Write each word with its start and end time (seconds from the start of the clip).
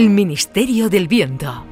El 0.00 0.08
Ministerio 0.08 0.88
del 0.88 1.08
Viento. 1.08 1.62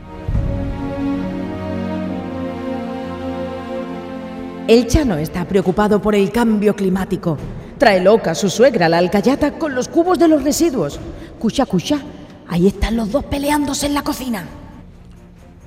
El 4.69 4.87
Chano 4.87 5.17
está 5.17 5.49
preocupado 5.49 6.03
por 6.03 6.15
el 6.15 6.31
cambio 6.31 6.77
climático. 6.77 7.39
Trae 7.79 8.03
loca 8.03 8.33
a 8.33 8.35
su 8.35 8.51
suegra, 8.51 8.91
la 8.91 8.99
alcayata, 8.99 9.53
con 9.53 9.75
los 9.75 9.89
cubos 9.89 10.19
de 10.19 10.29
los 10.29 10.45
residuos. 10.45 11.01
Cucha, 11.39 11.65
cucha, 11.65 12.03
ahí 12.49 12.67
están 12.67 12.99
los 12.99 13.11
dos 13.11 13.25
peleándose 13.25 13.87
en 13.87 13.95
la 13.95 14.03
cocina. 14.03 14.47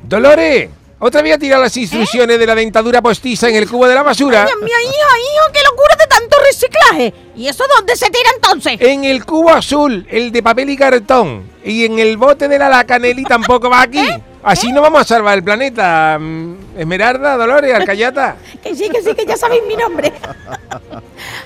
Dolores, 0.04 0.70
otra 1.00 1.24
vez 1.24 1.34
a 1.34 1.40
tirar 1.40 1.60
las 1.60 1.76
instrucciones 1.76 2.38
de 2.38 2.46
la 2.46 2.54
dentadura 2.54 3.02
postiza 3.02 3.50
en 3.50 3.56
el 3.56 3.68
cubo 3.68 3.88
de 3.88 3.96
la 3.96 4.04
basura. 4.04 4.46
Dios 4.46 4.60
mío, 4.60 4.78
hijo, 4.84 4.92
hijo, 4.92 5.52
qué 5.52 5.60
locura 5.68 5.91
tanto 6.12 6.36
reciclaje. 6.46 7.14
¿Y 7.36 7.48
eso 7.48 7.64
dónde 7.78 7.96
se 7.96 8.10
tira 8.10 8.30
entonces? 8.36 8.78
En 8.80 9.04
el 9.06 9.26
cubo 9.26 9.52
azul, 9.52 10.06
el 10.10 10.32
de 10.32 10.44
papel 10.44 10.70
y 10.70 10.76
cartón. 10.76 11.44
Y 11.64 11.86
en 11.86 12.00
el 12.00 12.18
bote 12.18 12.48
de 12.48 12.60
la 12.60 12.70
lacaneli 12.70 13.24
tampoco 13.24 13.70
va 13.70 13.84
aquí. 13.84 14.06
Así 14.44 14.72
no 14.72 14.82
vamos 14.82 15.02
a 15.02 15.06
salvar 15.06 15.38
el 15.38 15.44
planeta. 15.44 16.18
Mm, 16.20 16.56
Esmeralda, 16.78 17.38
Dolores, 17.38 17.74
Alcayata. 17.76 18.38
Que 18.62 18.76
sí, 18.76 18.90
que 18.90 19.02
sí, 19.02 19.14
que 19.14 19.26
ya 19.26 19.38
sabéis 19.38 19.62
mi 19.68 19.76
nombre. 19.76 20.12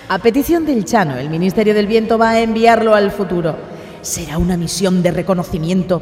A 0.07 0.17
petición 0.19 0.65
del 0.65 0.85
Chano, 0.85 1.17
el 1.17 1.29
Ministerio 1.29 1.73
del 1.73 1.87
Viento 1.87 2.17
va 2.17 2.31
a 2.31 2.39
enviarlo 2.39 2.95
al 2.95 3.11
futuro. 3.11 3.55
Será 4.01 4.37
una 4.37 4.55
misión 4.55 5.03
de 5.03 5.11
reconocimiento 5.11 6.01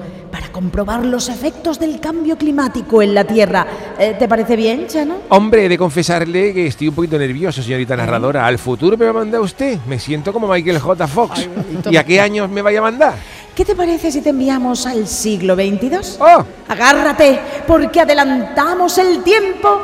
comprobar 0.54 1.04
los 1.04 1.28
efectos 1.28 1.80
del 1.80 2.00
cambio 2.00 2.38
climático 2.38 3.02
en 3.02 3.14
la 3.14 3.26
Tierra. 3.26 3.68
Eh, 4.00 4.16
¿Te 4.18 4.30
parece 4.30 4.56
bien, 4.56 4.88
Chano? 4.88 5.16
Hombre, 5.30 5.66
he 5.66 5.70
de 5.70 5.78
confesarle 5.78 6.54
que 6.54 6.68
estoy 6.68 6.88
un 6.88 6.96
poquito 6.96 7.18
nervioso, 7.18 7.62
señorita 7.62 7.98
narradora. 7.98 8.46
Al 8.46 8.60
futuro 8.60 8.96
me 8.96 9.04
va 9.06 9.12
a 9.12 9.16
mandar 9.16 9.42
usted. 9.42 9.80
Me 9.88 10.00
siento 10.00 10.32
como 10.32 10.48
Michael 10.48 10.80
J. 10.80 11.08
Fox. 11.08 11.50
¿Y 11.90 11.98
a 11.98 12.06
qué 12.06 12.22
años 12.22 12.50
me 12.50 12.62
vaya 12.62 12.80
a 12.80 12.84
mandar? 12.84 13.16
¿Qué 13.54 13.66
te 13.66 13.76
parece 13.76 14.12
si 14.12 14.22
te 14.22 14.30
enviamos 14.30 14.86
al 14.86 15.08
siglo 15.08 15.56
XXII? 15.56 16.20
¡Oh! 16.20 16.46
Agárrate, 16.70 17.40
porque 17.68 18.00
adelantamos 18.00 18.98
el 19.00 19.24
tiempo 19.24 19.82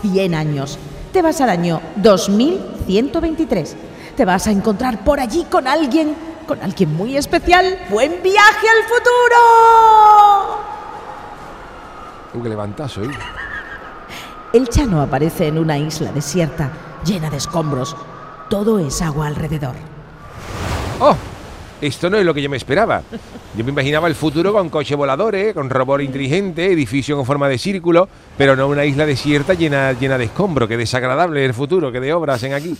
100 0.00 0.34
años. 0.34 0.78
Te 1.12 1.22
vas 1.22 1.40
al 1.40 1.50
año 1.50 1.80
2123. 1.96 3.76
Te 4.16 4.24
vas 4.24 4.46
a 4.46 4.52
encontrar 4.52 5.04
por 5.04 5.20
allí 5.20 5.44
con 5.50 5.66
alguien, 5.66 6.14
con 6.44 6.62
alguien 6.62 6.94
muy 6.94 7.16
especial. 7.16 7.78
¡Buen 7.90 8.22
viaje 8.22 8.68
al 8.68 8.84
futuro! 8.84 9.36
Qué 12.42 12.48
levantazo, 12.48 13.02
¿eh? 13.04 13.10
El 14.52 14.68
Chano 14.68 15.00
aparece 15.02 15.48
en 15.48 15.58
una 15.58 15.78
isla 15.78 16.12
desierta, 16.12 16.70
llena 17.04 17.30
de 17.30 17.38
escombros. 17.38 17.96
Todo 18.48 18.78
es 18.78 19.02
agua 19.02 19.26
alrededor. 19.26 19.74
¡Oh! 21.00 21.16
Esto 21.80 22.08
no 22.08 22.16
es 22.16 22.24
lo 22.24 22.32
que 22.32 22.40
yo 22.40 22.48
me 22.48 22.56
esperaba. 22.56 23.02
Yo 23.56 23.64
me 23.64 23.70
imaginaba 23.70 24.08
el 24.08 24.14
futuro 24.14 24.52
con 24.52 24.70
coche 24.70 24.94
voladores, 24.94 25.52
con 25.54 25.68
robot 25.68 26.00
inteligente, 26.00 26.72
edificio 26.72 27.16
con 27.16 27.26
forma 27.26 27.48
de 27.48 27.58
círculo, 27.58 28.08
pero 28.38 28.56
no 28.56 28.68
una 28.68 28.84
isla 28.84 29.06
desierta 29.06 29.54
llena, 29.54 29.92
llena 29.92 30.16
de 30.16 30.24
escombros. 30.24 30.68
Qué 30.68 30.76
desagradable 30.76 31.44
el 31.44 31.52
futuro, 31.52 31.92
que 31.92 32.00
de 32.00 32.12
obras 32.14 32.42
en 32.44 32.54
aquí. 32.54 32.76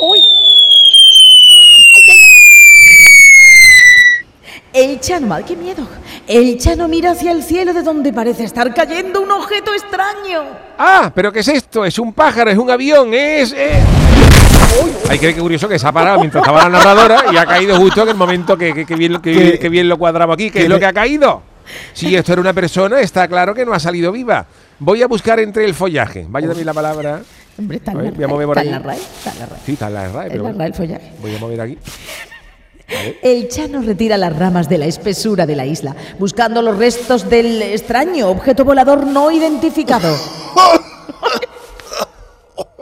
Uy, 0.00 0.20
El 4.72 5.00
Chano, 5.00 5.34
¡ay, 5.34 5.44
qué 5.44 5.54
miedo! 5.54 5.86
El 6.26 6.58
Chano 6.58 6.88
mira 6.88 7.10
hacia 7.10 7.30
el 7.32 7.42
cielo 7.42 7.74
de 7.74 7.82
donde 7.82 8.12
parece 8.12 8.44
estar 8.44 8.72
cayendo 8.74 9.20
un 9.20 9.30
objeto 9.30 9.72
extraño. 9.74 10.44
¡Ah! 10.78 11.12
¿Pero 11.14 11.30
qué 11.30 11.40
es 11.40 11.48
esto? 11.48 11.84
¿Es 11.84 11.98
un 11.98 12.12
pájaro? 12.14 12.50
¿Es 12.50 12.56
un 12.56 12.70
avión? 12.70 13.12
¿Es...? 13.12 13.52
es... 13.52 13.72
Hay 15.10 15.18
que 15.18 15.26
ver 15.26 15.34
qué 15.34 15.40
curioso 15.42 15.68
que 15.68 15.78
se 15.78 15.86
ha 15.86 15.92
parado 15.92 16.18
mientras 16.20 16.42
estaba 16.42 16.62
la 16.62 16.68
narradora 16.70 17.24
y 17.30 17.36
ha 17.36 17.44
caído 17.44 17.76
justo 17.76 18.02
en 18.04 18.08
el 18.08 18.14
momento 18.14 18.56
que, 18.56 18.72
que- 18.72 18.86
que 18.86 18.96
bien, 18.96 19.12
lo- 19.12 19.20
que, 19.20 19.32
Que- 19.34 19.58
que 19.58 19.68
bien 19.68 19.86
lo 19.88 19.98
cuadramos 19.98 20.32
aquí. 20.34 20.50
¿Qué 20.50 20.62
es 20.62 20.68
lo 20.70 20.78
que 20.78 20.86
ha 20.86 20.92
caído? 20.94 21.42
Si 21.92 22.14
esto 22.16 22.32
era 22.32 22.40
una 22.40 22.54
persona, 22.54 23.00
está 23.00 23.28
claro 23.28 23.54
que 23.54 23.66
no 23.66 23.74
ha 23.74 23.78
salido 23.78 24.10
viva. 24.10 24.46
Voy 24.78 25.02
a 25.02 25.06
buscar 25.06 25.38
entre 25.40 25.66
el 25.66 25.74
follaje. 25.74 26.24
Vaya 26.28 26.46
también 26.48 26.66
la 26.66 26.72
palabra. 26.74 27.20
Hombre, 27.58 27.76
está 27.76 27.90
A 27.90 27.94
en 27.94 27.98
la 27.98 28.04
ver, 28.04 28.14
voy 28.14 28.24
a 28.24 28.28
mover 28.28 28.48
RAE, 28.48 28.54
por 28.54 28.58
está 28.58 28.62
en 28.64 28.70
la 28.70 28.76
aquí. 28.78 28.86
RAE, 28.86 28.96
está 28.96 29.30
en 29.32 29.38
la 29.38 29.46
RAE. 29.46 29.58
Sí, 29.66 29.72
está 29.74 29.86
en 29.88 29.94
la. 29.94 30.08
RAE 30.08 30.66
el 30.68 30.74
follaje. 30.74 31.12
Voy 31.20 31.36
a 31.36 31.38
mover 31.38 31.60
aquí. 31.60 31.78
El 33.22 33.48
Chano 33.48 33.82
retira 33.82 34.16
las 34.16 34.36
ramas 34.36 34.68
de 34.68 34.78
la 34.78 34.86
espesura 34.86 35.46
de 35.46 35.56
la 35.56 35.66
isla, 35.66 35.94
buscando 36.18 36.62
los 36.62 36.76
restos 36.76 37.28
del 37.28 37.62
extraño 37.62 38.28
objeto 38.28 38.64
volador 38.64 39.06
no 39.06 39.30
identificado. 39.30 40.16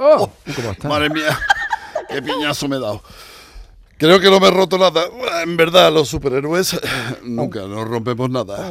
Oh, 0.02 0.30
¿Cómo 0.56 0.70
está? 0.70 0.88
Madre 0.88 1.10
mía, 1.10 1.38
qué 2.08 2.22
piñazo 2.22 2.66
me 2.68 2.76
he 2.76 2.80
dado. 2.80 3.02
Creo 3.98 4.18
que 4.18 4.30
no 4.30 4.40
me 4.40 4.48
he 4.48 4.50
roto 4.50 4.78
nada. 4.78 5.02
En 5.42 5.58
verdad, 5.58 5.92
los 5.92 6.08
superhéroes 6.08 6.80
nunca 7.22 7.60
nos 7.66 7.86
rompemos 7.86 8.30
nada. 8.30 8.70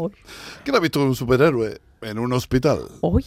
¿Quién 0.64 0.76
ha 0.76 0.80
visto 0.80 1.00
un 1.04 1.16
superhéroe 1.16 1.80
en 2.02 2.18
un 2.18 2.34
hospital? 2.34 2.80
Hoy. 3.02 3.24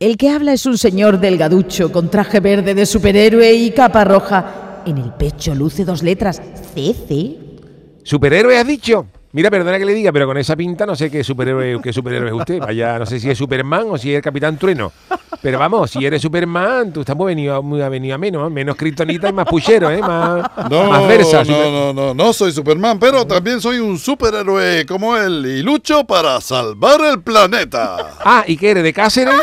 El 0.00 0.16
que 0.16 0.30
habla 0.30 0.54
es 0.54 0.64
un 0.64 0.78
señor 0.78 1.20
delgaducho 1.20 1.92
con 1.92 2.10
traje 2.10 2.40
verde 2.40 2.74
de 2.74 2.86
superhéroe 2.86 3.52
y 3.52 3.70
capa 3.70 4.04
roja. 4.04 4.65
En 4.86 4.98
el 4.98 5.12
pecho 5.14 5.54
luce 5.54 5.84
dos 5.84 6.02
letras, 6.02 6.40
CC. 6.74 7.36
¿Superhéroe 8.04 8.56
has 8.56 8.66
dicho? 8.66 9.06
Mira, 9.32 9.50
perdona 9.50 9.78
que 9.78 9.84
le 9.84 9.92
diga, 9.92 10.12
pero 10.12 10.26
con 10.26 10.38
esa 10.38 10.56
pinta 10.56 10.86
no 10.86 10.94
sé 10.96 11.10
qué 11.10 11.22
superhéroe, 11.22 11.80
qué 11.82 11.92
superhéroe 11.92 12.28
es 12.28 12.34
usted. 12.34 12.58
Vaya, 12.60 12.98
no 12.98 13.04
sé 13.04 13.18
si 13.20 13.28
es 13.28 13.36
Superman 13.36 13.86
o 13.90 13.98
si 13.98 14.10
es 14.12 14.16
el 14.16 14.22
Capitán 14.22 14.56
Trueno. 14.56 14.92
Pero 15.42 15.58
vamos, 15.58 15.90
si 15.90 16.04
eres 16.06 16.22
Superman, 16.22 16.92
tú 16.92 17.00
estás 17.00 17.14
muy 17.16 17.26
venido, 17.34 17.62
muy 17.62 17.80
venido 17.90 18.14
a 18.14 18.18
menos, 18.18 18.46
¿eh? 18.46 18.50
menos 18.50 18.76
kriptonita 18.76 19.28
y 19.28 19.32
más 19.32 19.44
puchero, 19.46 19.90
¿eh? 19.90 20.00
Más, 20.00 20.48
No, 20.70 20.84
más 20.84 21.06
versa. 21.08 21.38
no, 21.40 21.44
super- 21.44 21.70
no, 21.72 21.92
no, 21.92 22.14
no 22.14 22.32
soy 22.32 22.52
Superman, 22.52 22.98
pero 22.98 23.26
también 23.26 23.60
soy 23.60 23.78
un 23.78 23.98
superhéroe 23.98 24.86
como 24.86 25.16
él 25.16 25.44
y 25.46 25.62
lucho 25.62 26.04
para 26.04 26.40
salvar 26.40 27.00
el 27.12 27.20
planeta. 27.20 28.14
Ah, 28.24 28.44
¿y 28.46 28.56
qué 28.56 28.70
eres? 28.70 28.84
¿De 28.84 28.92
Cáceres? 28.94 29.34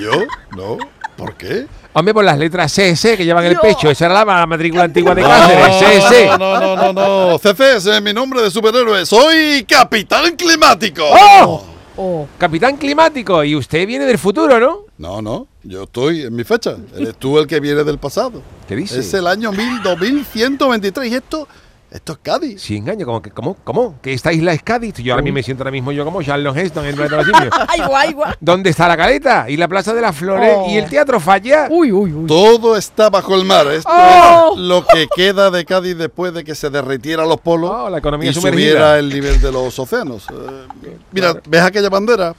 ¿Yo? 0.00 0.12
¿No? 0.56 0.76
¿Por 1.16 1.34
qué? 1.34 1.66
Hombre, 1.92 2.12
por 2.12 2.24
las 2.24 2.38
letras 2.38 2.72
CC 2.72 3.16
que 3.16 3.24
llevan 3.24 3.44
en 3.46 3.52
el 3.52 3.58
pecho. 3.58 3.90
Esa 3.90 4.06
era 4.06 4.24
la 4.24 4.46
matrícula 4.46 4.84
antigua 4.84 5.14
de 5.14 5.22
No, 5.22 5.28
Cáceres, 5.28 6.04
CC. 6.04 6.26
No, 6.26 6.38
no, 6.38 6.76
no, 6.76 6.92
no, 6.92 7.30
no. 7.30 7.38
CC 7.38 7.76
ese 7.76 7.96
es 7.96 8.02
mi 8.02 8.12
nombre 8.12 8.42
de 8.42 8.50
superhéroe. 8.50 9.06
Soy 9.06 9.64
Capitán 9.66 10.36
Climático. 10.36 11.04
¡Oh! 11.10 11.76
Oh, 11.96 12.28
Capitán 12.38 12.76
climático. 12.76 13.42
Y 13.42 13.56
usted 13.56 13.86
viene 13.86 14.04
del 14.04 14.18
futuro, 14.18 14.60
¿no? 14.60 14.80
No, 14.98 15.22
no, 15.22 15.46
yo 15.62 15.84
estoy 15.84 16.22
en 16.22 16.34
mi 16.34 16.44
fecha. 16.44 16.76
Eres 16.94 17.16
tú 17.16 17.38
el 17.38 17.46
que 17.46 17.58
viene 17.58 17.84
del 17.84 17.98
pasado. 17.98 18.42
¿Qué 18.68 18.76
dice? 18.76 19.00
Es 19.00 19.14
el 19.14 19.26
año 19.26 19.50
1000 19.50 19.82
2123 19.82 21.10
y 21.10 21.14
esto, 21.14 21.48
esto 21.96 22.12
es 22.12 22.18
Cádiz. 22.22 22.60
Sí, 22.62 22.76
engaño. 22.76 23.04
¿Cómo? 23.06 23.20
que- 23.22 23.30
¿Cómo? 23.30 23.56
¿Cómo? 23.64 23.94
¿Que 24.00 24.12
esta 24.12 24.32
isla 24.32 24.52
es 24.52 24.62
Cádiz? 24.62 24.94
Yo 24.98 25.12
ahora 25.14 25.22
mismo 25.22 25.34
me 25.34 25.42
siento 25.42 25.62
ahora 25.62 25.70
mismo 25.72 25.92
yo 25.92 26.04
como 26.04 26.22
Charlton 26.22 26.56
Heston 26.56 26.84
en 26.84 26.90
el 26.90 26.96
planeta 26.96 27.16
de 27.16 27.22
los 27.24 27.36
simios. 27.36 27.54
ay, 27.68 27.80
guay, 27.86 28.12
guay. 28.12 28.32
¿Dónde 28.40 28.70
está 28.70 28.86
la 28.88 28.96
caleta? 28.96 29.50
Y 29.50 29.56
la 29.56 29.68
Plaza 29.68 29.92
de 29.94 30.00
las 30.00 30.14
Flores 30.16 30.52
Oh. 30.56 30.66
y 30.70 30.76
el 30.76 30.88
Teatro 30.88 31.18
Falla. 31.20 31.66
uy, 31.70 31.90
uy, 31.92 32.12
uy. 32.12 32.26
Todo 32.26 32.76
está 32.76 33.10
bajo 33.10 33.34
el 33.34 33.44
mar. 33.44 33.66
Esto 33.68 33.90
¡Oh! 33.92 34.52
es 34.54 34.60
lo 34.60 34.86
que 34.86 35.08
queda 35.14 35.50
de 35.50 35.64
Cádiz 35.64 35.96
después 35.98 36.32
de 36.32 36.44
que 36.44 36.54
se 36.54 36.70
derritieran 36.70 37.28
los 37.28 37.40
polos 37.40 37.70
Oh, 37.74 37.90
la 37.90 37.98
economía 37.98 38.30
y 38.30 38.34
sumergida. 38.34 38.70
subiera 38.70 38.98
el 38.98 39.08
nivel 39.08 39.40
de 39.40 39.50
los 39.52 39.78
océanos. 39.78 40.26
Eh, 40.30 40.96
mira, 41.12 41.34
¿ves 41.48 41.62
aquella 41.62 41.88
bandera? 41.88 42.34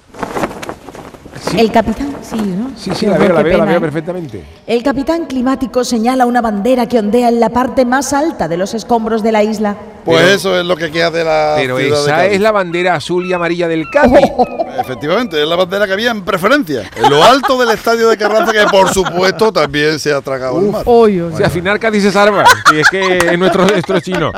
Sí, 1.39 1.59
El 1.59 1.71
capitán, 1.71 2.15
sí, 2.21 2.35
¿no? 2.35 2.71
sí, 2.77 2.91
sí, 2.95 3.05
la 3.05 3.17
veo, 3.17 3.33
la 3.33 3.41
veo, 3.43 3.57
la 3.57 3.63
pena, 3.63 3.65
veo 3.65 3.77
¿eh? 3.77 3.81
perfectamente. 3.81 4.43
El 4.65 4.83
capitán 4.83 5.25
climático 5.25 5.83
señala 5.83 6.25
una 6.25 6.41
bandera 6.41 6.87
que 6.87 6.99
ondea 6.99 7.29
en 7.29 7.39
la 7.39 7.49
parte 7.49 7.85
más 7.85 8.13
alta 8.13 8.47
de 8.47 8.57
los 8.57 8.73
escombros 8.73 9.23
de 9.23 9.31
la 9.31 9.43
isla. 9.43 9.75
Pues 10.05 10.19
Pero- 10.21 10.33
eso 10.33 10.59
es 10.59 10.65
lo 10.65 10.75
que 10.77 10.89
queda 10.91 11.11
de 11.11 11.23
la 11.23 11.55
Pero 11.57 11.77
ciudad 11.77 11.97
de 11.97 12.03
esa 12.03 12.15
Cádiz. 12.17 12.31
es 12.33 12.41
la 12.41 12.51
bandera 12.51 12.95
azul 12.95 13.25
y 13.25 13.33
amarilla 13.33 13.67
del 13.67 13.89
Cádiz. 13.89 14.31
Efectivamente, 14.79 15.41
es 15.41 15.47
la 15.47 15.55
bandera 15.55 15.85
que 15.87 15.93
había 15.93 16.11
en 16.11 16.23
preferencia. 16.23 16.89
En 16.95 17.09
lo 17.09 17.23
alto 17.23 17.57
del 17.59 17.69
estadio 17.71 18.07
de 18.09 18.17
Carranza, 18.17 18.51
que 18.53 18.63
por 18.69 18.93
supuesto 18.93 19.51
también 19.51 19.99
se 19.99 20.13
ha 20.13 20.21
tragado 20.21 20.59
el 20.59 20.67
mar. 20.71 20.83
Uy, 20.85 21.21
uy. 21.21 21.33
Si 21.35 21.43
al 21.43 21.49
final 21.51 21.79
Cádiz 21.79 22.03
se 22.03 22.11
salva. 22.11 22.45
Y 22.73 22.79
es 22.79 22.89
que 22.89 23.17
es 23.17 23.37
nuestro, 23.39 23.65
nuestro 23.65 23.99
chino. 23.99 24.31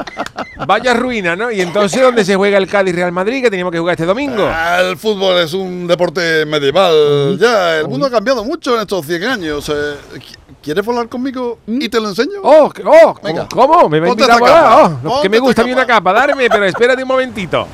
Vaya 0.66 0.94
ruina, 0.94 1.36
¿no? 1.36 1.52
Y 1.52 1.62
entonces, 1.62 2.02
¿dónde 2.02 2.26
se 2.26 2.36
juega 2.36 2.58
el 2.58 2.68
Cádiz 2.68 2.96
Real 2.96 3.12
Madrid? 3.12 3.42
Que 3.44 3.50
teníamos 3.50 3.72
que 3.72 3.80
jugar 3.80 3.94
este 3.94 4.06
domingo. 4.06 4.48
Ah, 4.50 4.80
El 4.82 4.98
fútbol 4.98 5.38
es 5.40 5.54
un 5.54 5.88
deporte 5.88 6.46
medieval. 6.46 6.89
Ya, 7.40 7.78
el 7.80 7.88
mundo 7.88 8.08
ha 8.08 8.12
cambiado 8.12 8.44
mucho 8.44 8.76
en 8.76 8.82
estos 8.82 9.06
100 9.06 9.24
años. 9.24 9.70
Eh, 9.70 9.96
qu- 10.16 10.36
¿Quieres 10.62 10.86
volar 10.86 11.08
conmigo 11.08 11.60
y 11.68 11.88
te 11.88 12.00
lo 12.02 12.10
enseño? 12.10 12.40
Oh, 12.44 12.66
oh, 12.66 12.74
¿cómo, 12.74 13.20
Venga. 13.24 13.48
¿cómo? 13.50 13.88
¿Me 13.90 14.00
va 14.00 14.08
a 14.08 14.10
invitar 14.10 14.32
a 14.32 14.38
volar? 14.40 14.64
capa. 14.64 15.00
Oh, 15.06 15.22
que 15.22 15.30
me 15.30 15.40
gusta 15.40 15.62
a 15.62 15.66
mí 15.66 15.72
una 15.72 15.86
capa. 15.86 16.12
Darme, 16.14 16.50
pero 16.50 16.66
espérate 16.66 17.02
un 17.02 17.08
momentito. 17.08 17.66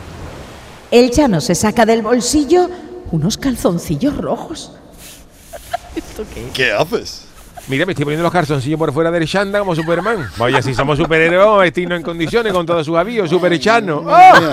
El 0.91 1.09
Chano 1.12 1.41
se 1.41 1.56
saca 1.56 1.85
del 1.85 2.03
bolsillo 2.03 2.69
unos 3.12 3.38
calzoncillos 3.38 4.15
rojos. 4.17 4.71
¿Qué 6.53 6.71
haces? 6.71 7.23
Mira, 7.67 7.85
me 7.88 7.94
estoy 7.94 8.06
poniendo 8.06 8.23
los 8.23 8.31
calzoncillos 8.31 8.77
por 8.77 8.94
fuera 8.94 9.09
del 9.09 9.27
chanda 9.27 9.57
como 9.59 9.73
Superman. 9.75 10.29
Vaya, 10.38 10.62
si 10.62 10.75
somos 10.75 11.00
superhéroes, 11.00 11.39
vamos 11.39 11.59
a 11.59 11.63
vestirnos 11.63 11.97
en 11.97 12.03
condiciones 12.03 12.53
con 12.53 12.65
todos 12.65 12.85
sus 12.85 12.95
avíos, 12.95 13.27
superechano. 13.29 14.03
¡Oh! 14.06 14.51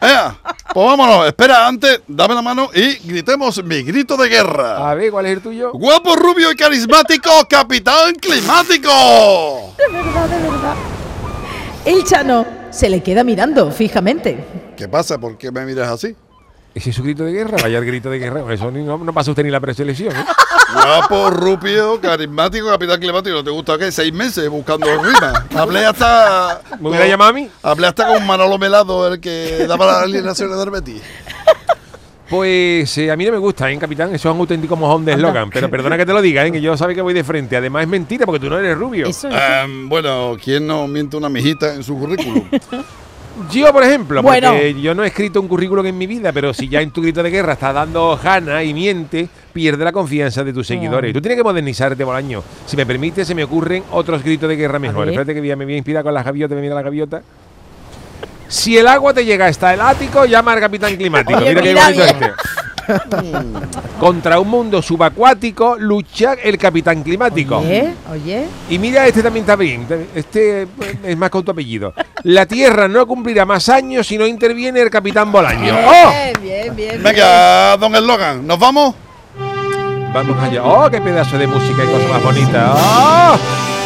Ea, 0.00 0.36
pues 0.72 0.86
vámonos. 0.86 1.26
Espera, 1.26 1.66
antes, 1.66 2.00
dame 2.06 2.34
la 2.34 2.42
mano 2.42 2.70
y 2.72 2.94
gritemos 3.08 3.62
mi 3.64 3.82
grito 3.82 4.16
de 4.16 4.28
guerra. 4.28 4.90
A 4.90 4.94
ver, 4.94 5.10
¿cuál 5.10 5.26
es 5.26 5.32
el 5.32 5.40
tuyo? 5.42 5.72
Guapo, 5.72 6.14
rubio 6.14 6.52
y 6.52 6.56
carismático, 6.56 7.30
Capitán 7.48 8.14
Climático. 8.14 9.74
De 9.76 9.92
verdad, 9.92 10.28
de 10.28 10.38
verdad. 10.42 10.74
El 11.84 12.04
Chano 12.04 12.46
se 12.70 12.88
le 12.88 13.02
queda 13.02 13.24
mirando 13.24 13.70
fijamente. 13.72 14.44
¿Qué 14.76 14.86
pasa? 14.88 15.18
¿Por 15.18 15.36
qué 15.36 15.50
me 15.50 15.64
miras 15.64 15.88
así? 15.88 16.14
Ese 16.74 16.90
es 16.90 16.96
su 16.96 17.02
grito 17.02 17.24
de 17.24 17.32
guerra, 17.32 17.56
vaya 17.60 17.78
el 17.78 17.84
grito 17.84 18.08
de 18.10 18.18
guerra. 18.20 18.52
Eso 18.54 18.70
ni- 18.70 18.84
no, 18.84 18.98
no 18.98 19.12
pasa 19.12 19.30
usted 19.32 19.42
ni 19.42 19.50
la 19.50 19.58
preselección. 19.58 20.14
¿eh? 20.14 20.24
Guapo, 20.72 21.30
rupio, 21.30 22.00
carismático, 22.00 22.68
capitán 22.68 23.00
climático. 23.00 23.36
¿No 23.36 23.44
te 23.44 23.50
gusta 23.50 23.78
qué? 23.78 23.90
Seis 23.90 24.12
meses 24.12 24.48
buscando 24.48 24.86
rimas. 25.02 25.44
Hablé 25.56 25.86
hasta. 25.86 26.60
¿Me 26.80 26.88
hubiera 26.90 27.06
llamado 27.06 27.30
a 27.30 27.32
mí? 27.32 27.48
Hablé 27.62 27.86
hasta 27.86 28.06
con 28.06 28.26
Manolo 28.26 28.58
Melado, 28.58 29.12
el 29.12 29.20
que 29.20 29.66
daba 29.66 29.86
las 29.86 30.02
alineaciones 30.02 30.58
del 30.58 30.70
Betis. 30.70 31.02
Pues 32.28 32.98
eh, 32.98 33.10
a 33.10 33.16
mí 33.16 33.24
no 33.24 33.32
me 33.32 33.38
gusta, 33.38 33.70
¿eh, 33.70 33.78
capitán? 33.78 34.14
Eso 34.14 34.28
es 34.28 34.34
un 34.34 34.40
auténtico 34.42 34.76
mojón 34.76 35.02
de 35.04 35.12
eslogan. 35.12 35.48
Pero 35.48 35.70
perdona 35.70 35.96
que 35.96 36.04
te 36.04 36.12
lo 36.12 36.20
diga, 36.20 36.44
¿eh? 36.44 36.52
que 36.52 36.60
yo 36.60 36.76
sabe 36.76 36.94
que 36.94 37.00
voy 37.00 37.14
de 37.14 37.24
frente. 37.24 37.56
Además 37.56 37.84
es 37.84 37.88
mentira 37.88 38.26
porque 38.26 38.40
tú 38.40 38.50
no 38.50 38.58
eres 38.58 38.76
rubio. 38.76 39.06
Eso, 39.06 39.28
eso. 39.28 39.38
Em, 39.38 39.88
bueno, 39.88 40.36
¿quién 40.42 40.66
no 40.66 40.86
miente 40.86 41.16
una 41.16 41.30
mijita 41.30 41.74
en 41.74 41.82
su 41.82 41.98
currículum? 41.98 42.44
Yo, 43.52 43.72
por 43.72 43.84
ejemplo, 43.84 44.20
Bueno. 44.20 44.50
porque 44.50 44.80
yo 44.80 44.96
no 44.96 45.04
he 45.04 45.06
escrito 45.06 45.40
un 45.40 45.46
currículum 45.46 45.86
en 45.86 45.96
mi 45.96 46.08
vida, 46.08 46.32
pero 46.32 46.52
si 46.52 46.68
ya 46.68 46.80
en 46.80 46.90
tu 46.90 47.00
grito 47.02 47.22
de 47.22 47.30
guerra 47.30 47.52
estás 47.52 47.72
dando 47.72 48.16
jana 48.20 48.64
y 48.64 48.74
miente, 48.74 49.28
pierde 49.58 49.84
la 49.84 49.90
confianza 49.90 50.44
de 50.44 50.52
tus 50.52 50.68
seguidores. 50.68 51.12
Tú 51.12 51.20
tienes 51.20 51.36
que 51.36 51.42
modernizarte, 51.42 52.04
Bolaño. 52.04 52.44
Si 52.64 52.76
me 52.76 52.86
permite, 52.86 53.24
se 53.24 53.34
me 53.34 53.42
ocurren 53.42 53.82
otros 53.90 54.22
gritos 54.22 54.48
de 54.48 54.54
guerra 54.54 54.78
mejores. 54.78 55.10
Espérate 55.10 55.34
que 55.34 55.56
me 55.56 55.64
voy 55.64 55.74
a 55.74 55.78
inspirar 55.78 56.04
con 56.04 56.14
las 56.14 56.24
gaviotas, 56.24 56.54
me 56.54 56.62
mira 56.62 56.76
la 56.76 56.82
gaviota. 56.82 57.22
Si 58.46 58.78
el 58.78 58.86
agua 58.86 59.12
te 59.12 59.24
llega 59.24 59.46
hasta 59.46 59.74
el 59.74 59.80
ático, 59.80 60.26
llama 60.26 60.52
al 60.52 60.60
capitán 60.60 60.94
climático. 60.94 61.40
Oye, 61.40 61.48
mira 61.48 61.62
qué 61.62 61.68
mira 61.70 61.84
bonito 61.86 62.04
bien. 62.04 62.16
este. 62.16 62.32
Contra 64.00 64.38
un 64.38 64.48
mundo 64.48 64.80
subacuático 64.80 65.76
lucha 65.76 66.34
el 66.34 66.56
capitán 66.56 67.02
climático. 67.02 67.58
Oye, 67.58 67.94
oye. 68.12 68.46
Y 68.70 68.78
mira, 68.78 69.08
este 69.08 69.24
también 69.24 69.42
está 69.42 69.56
bien. 69.56 69.86
Este 70.14 70.62
eh, 70.62 70.66
es 71.02 71.16
más 71.16 71.30
con 71.30 71.44
tu 71.44 71.50
apellido. 71.50 71.92
La 72.22 72.46
Tierra 72.46 72.86
no 72.86 73.04
cumplirá 73.08 73.44
más 73.44 73.68
años 73.68 74.06
si 74.06 74.16
no 74.16 74.24
interviene 74.24 74.80
el 74.80 74.88
capitán 74.88 75.32
Bolaño. 75.32 75.74
¡Oh! 75.84 76.10
Bien, 76.10 76.32
bien, 76.40 76.76
bien. 76.76 77.02
Venga, 77.02 77.76
don 77.76 77.94
Eslogan, 77.96 78.46
¿nos 78.46 78.58
vamos? 78.58 78.94
Vamos 80.12 80.42
allá. 80.42 80.64
¡Oh, 80.64 80.90
qué 80.90 81.00
pedazo 81.00 81.38
de 81.38 81.46
música 81.46 81.84
y 81.84 81.86
cosa 81.86 82.08
más 82.08 82.22
bonita! 82.22 82.72
¡Oh! 82.74 83.36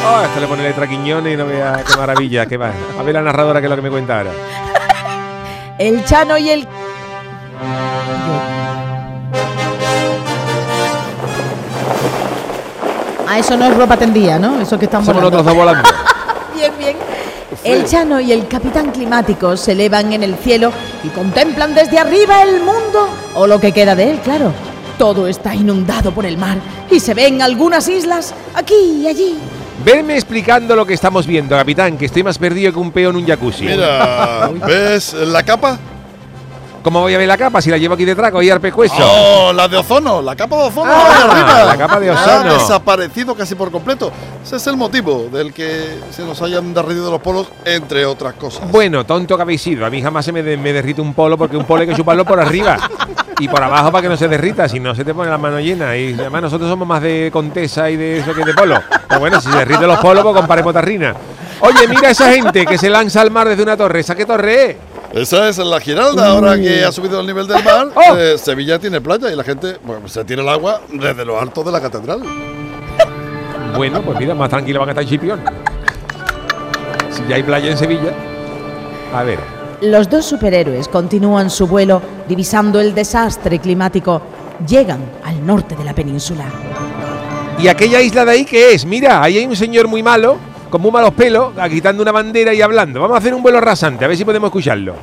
¡Oh! 0.07 0.23
Esto 0.23 0.41
le 0.41 0.47
pone 0.47 0.63
letra 0.63 0.87
Quiñones 0.87 1.35
y 1.35 1.37
no 1.37 1.47
vea 1.47 1.83
qué 1.87 1.97
maravilla. 1.97 2.47
Qué 2.47 2.57
va. 2.57 2.71
A 2.99 3.03
ver 3.03 3.15
la 3.15 3.23
narradora 3.23 3.61
que 3.61 3.67
es 3.67 3.71
lo 3.71 3.77
que 3.77 3.83
me 3.83 3.91
cuenta 3.91 4.19
ahora. 4.19 4.31
El 5.79 6.05
Chano 6.05 6.39
y 6.39 6.51
el... 6.51 6.69
Ah, 13.29 13.39
eso 13.39 13.57
no 13.57 13.65
es 13.65 13.77
ropa 13.77 13.97
tendida, 13.97 14.39
¿no? 14.39 14.61
Eso 14.61 14.79
que 14.79 14.85
están 14.87 15.05
Somos 15.05 15.23
volando. 15.23 15.43
nosotros 15.43 15.57
dos 15.57 15.65
volando. 15.65 15.89
Bien, 16.55 16.73
bien. 16.79 16.97
El 17.65 17.85
Chano 17.87 18.21
y 18.21 18.31
el 18.31 18.47
Capitán 18.47 18.93
Climático 18.93 19.57
se 19.57 19.73
elevan 19.73 20.13
en 20.13 20.23
el 20.23 20.37
cielo 20.37 20.71
y 21.03 21.09
contemplan 21.09 21.75
desde 21.75 21.99
arriba 21.99 22.43
el 22.43 22.61
mundo, 22.61 23.09
o 23.35 23.47
lo 23.47 23.59
que 23.61 23.73
queda 23.73 23.95
de 23.97 24.13
él, 24.13 24.21
claro. 24.21 24.53
Todo 25.03 25.27
está 25.27 25.53
inundado 25.53 26.13
por 26.13 26.25
el 26.25 26.39
mar 26.39 26.59
y 26.89 27.01
se 27.01 27.13
ven 27.13 27.43
algunas 27.43 27.89
islas 27.89 28.33
aquí 28.55 29.01
y 29.03 29.09
allí. 29.09 29.37
Venme 29.85 30.15
explicando 30.15 30.77
lo 30.77 30.87
que 30.87 30.95
estamos 30.95 31.27
viendo, 31.27 31.57
capitán, 31.57 31.99
que 31.99 32.05
estoy 32.07 32.23
más 32.23 32.39
perdido 32.39 32.73
que 32.73 32.79
un 32.79 32.93
peo 32.93 33.11
en 33.11 33.17
un 33.17 33.27
jacuzzi. 33.27 33.65
Mira, 33.65 34.49
¿ves 34.65 35.13
la 35.15 35.43
capa? 35.43 35.77
¿Cómo 36.85 37.01
voy 37.01 37.15
a 37.15 37.19
ver 37.19 37.27
la 37.27 37.37
capa 37.37 37.61
si 37.61 37.69
la 37.71 37.79
llevo 37.79 37.95
aquí 37.95 38.05
detrás? 38.05 38.33
Oye, 38.33 38.53
al 38.53 38.61
pescuezo. 38.61 38.95
Oh, 39.01 39.53
la 39.53 39.67
de 39.67 39.77
ozono, 39.77 40.23
la 40.23 40.37
capa 40.37 40.57
de 40.57 40.63
ozono 40.69 40.93
Ah, 40.93 41.27
arriba. 41.31 41.65
la 41.65 41.77
capa 41.77 41.99
de 41.99 42.11
Ha 42.11 42.13
ozono. 42.15 42.53
desaparecido 42.55 43.35
casi 43.35 43.57
por 43.57 43.73
completo. 43.73 44.13
Ese 44.45 44.55
es 44.55 44.67
el 44.69 44.77
motivo 44.77 45.29
del 45.33 45.53
que 45.53 45.99
se 46.13 46.23
nos 46.23 46.41
hayan 46.43 46.73
derretido 46.73 47.11
los 47.11 47.21
polos, 47.21 47.49
entre 47.65 48.07
otras 48.07 48.35
cosas. 48.35 48.71
Bueno, 48.71 49.05
tonto 49.05 49.35
que 49.35 49.43
habéis 49.43 49.63
sido. 49.63 49.85
A 49.85 49.91
mí 49.91 50.01
jamás 50.01 50.25
se 50.25 50.31
me, 50.31 50.45
de- 50.45 50.57
me 50.57 50.73
derrite 50.73 51.01
un 51.01 51.13
polo 51.13 51.37
porque 51.37 51.57
un 51.57 51.65
polo 51.65 51.83
hay 51.83 51.89
que 51.89 51.97
chuparlo 51.97 52.25
por 52.25 52.39
arriba 52.39 52.77
y 53.39 53.49
por 53.49 53.63
abajo 53.63 53.91
para 53.91 54.03
que 54.03 54.09
no 54.09 54.17
se 54.17 54.29
derrita, 54.29 54.69
si 54.69 54.81
no 54.81 54.95
se 54.95 55.05
te 55.05 55.15
pone 55.15 55.31
la 55.31 55.39
mano 55.39 55.61
llena. 55.61 55.97
Y 55.97 56.15
además 56.15 56.43
nosotros 56.43 56.69
somos 56.69 56.87
más 56.87 57.03
de 57.03 57.31
contesa 57.33 57.91
y 57.91 57.97
de 57.97 58.19
eso 58.19 58.35
que 58.35 58.45
de 58.45 58.55
polo. 58.55 58.81
Pero 59.09 59.21
bueno, 59.21 59.41
si 59.41 59.51
se 59.51 59.59
derriten 59.59 59.87
los 59.87 59.99
polos, 59.99 60.23
pues 60.23 60.37
comparemos 60.37 60.73
tarrina. 60.73 61.15
Oye, 61.61 61.87
mira 61.89 62.11
esa 62.11 62.33
gente 62.33 62.67
que 62.67 62.79
se 62.79 62.91
lanza 62.91 63.21
al 63.21 63.31
mar 63.31 63.49
desde 63.49 63.63
una 63.63 63.77
torre. 63.77 64.01
¿Esa 64.01 64.15
qué 64.15 64.27
torre 64.27 64.71
es? 64.71 64.77
Esa 65.13 65.49
es 65.49 65.59
la 65.59 65.79
Giralda, 65.79 66.29
ahora 66.29 66.59
que 66.59 66.85
ha 66.85 66.91
subido 66.91 67.21
el 67.21 67.27
nivel 67.27 67.47
del 67.47 67.63
mar. 67.63 67.89
Oh. 67.95 68.17
eh, 68.17 68.39
Sevilla 68.39 68.79
tiene 68.79 69.01
playa 69.01 69.31
y 69.31 69.37
la 69.37 69.45
gente 69.45 69.77
bueno, 69.85 70.09
se 70.09 70.25
tira 70.25 70.43
el 70.43 70.49
agua 70.49 70.81
desde 70.91 71.25
lo 71.25 71.39
alto 71.39 71.63
de 71.63 71.71
la 71.71 71.81
catedral. 71.81 72.23
Bueno, 73.77 74.03
pues 74.03 74.19
mira, 74.19 74.35
más 74.35 74.51
tranquila 74.51 74.79
van 74.81 74.89
a 74.89 74.93
estar 74.93 75.03
en 75.03 75.09
Chipión. 75.11 75.41
Si 77.11 77.27
ya 77.29 77.37
hay 77.37 77.43
playa 77.43 77.71
en 77.71 77.79
Sevilla. 77.79 78.13
A 79.15 79.23
ver. 79.23 79.62
Los 79.83 80.09
dos 80.09 80.25
superhéroes 80.25 80.87
continúan 80.87 81.51
su 81.51 81.67
vuelo 81.67 82.01
divisando 82.29 82.81
el 82.81 82.95
desastre 82.95 83.59
climático. 83.59 84.23
Llegan 84.65 85.01
al 85.25 85.45
norte 85.45 85.75
de 85.75 85.83
la 85.83 85.93
península. 85.93 86.45
¿Y 87.59 87.67
aquella 87.67 88.01
isla 88.01 88.25
de 88.25 88.31
ahí 88.31 88.45
qué 88.45 88.75
es? 88.75 88.87
Mira, 88.87 89.21
ahí 89.21 89.39
hay 89.39 89.45
un 89.45 89.57
señor 89.57 89.89
muy 89.89 90.01
malo, 90.01 90.39
con 90.71 90.81
muy 90.81 90.93
malos 90.93 91.15
pelos, 91.15 91.59
agitando 91.59 92.01
una 92.01 92.13
bandera 92.13 92.55
y 92.55 92.63
hablando. 92.63 93.01
Vamos 93.01 93.17
a 93.17 93.19
hacer 93.19 93.35
un 93.35 93.43
vuelo 93.43 93.61
rasante, 93.61 94.05
a 94.05 94.09
ver 94.09 94.17
si 94.17 94.25
podemos 94.25 94.47
escucharlo. 94.51 94.95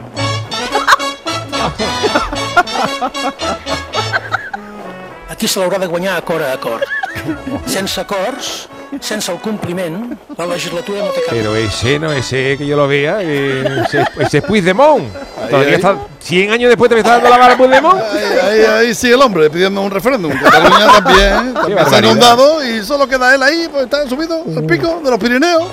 Aquí 5.30 5.46
se 5.46 5.60
l'haurà 5.60 5.78
de 5.78 5.88
guanyar 5.88 6.16
acord 6.16 6.42
a 6.42 6.54
acord. 6.54 6.84
Sense 7.66 8.00
acords, 8.00 8.70
sense 9.00 9.32
el 9.32 9.40
compliment, 9.40 10.18
la 10.38 10.46
legislatura 10.46 11.00
no 11.00 11.12
té 11.12 11.22
cap... 11.26 11.36
Pero 11.36 11.56
ese 11.56 12.00
no, 12.00 12.12
ese 12.12 12.58
que 12.58 12.66
yo 12.66 12.76
lo 12.76 12.88
vea, 12.88 13.20
eh, 13.22 13.84
ese, 13.86 14.06
ese 14.20 14.38
es 14.40 14.44
Puigdemont. 14.44 15.06
Todavía 15.50 15.70
ahí. 15.70 15.76
está 15.76 15.98
100 16.20 16.52
años 16.52 16.70
después 16.70 16.90
te 16.90 16.96
me 16.96 17.02
está 17.02 17.14
dando 17.14 17.30
la 17.30 17.38
vara 17.38 17.58
Puigdemont. 17.58 18.02
Ahí, 18.02 18.60
ahí, 18.60 18.66
ahí 18.66 18.96
sigue 18.96 19.14
el 19.14 19.22
hombre 19.22 19.50
pidiendo 19.50 19.82
un 19.82 19.92
referéndum. 19.92 20.32
Cataluña 20.32 20.88
también, 21.02 21.54
también 21.54 21.90
se 21.90 21.96
ha 21.96 22.00
inundado 22.00 22.66
y 22.66 22.84
solo 22.84 23.08
queda 23.08 23.36
él 23.36 23.44
ahí, 23.44 23.68
pues 23.72 23.84
está 23.84 24.08
subido 24.08 24.44
al 24.56 24.66
pico 24.66 25.02
de 25.04 25.10
los 25.10 25.20
Pirineos, 25.20 25.64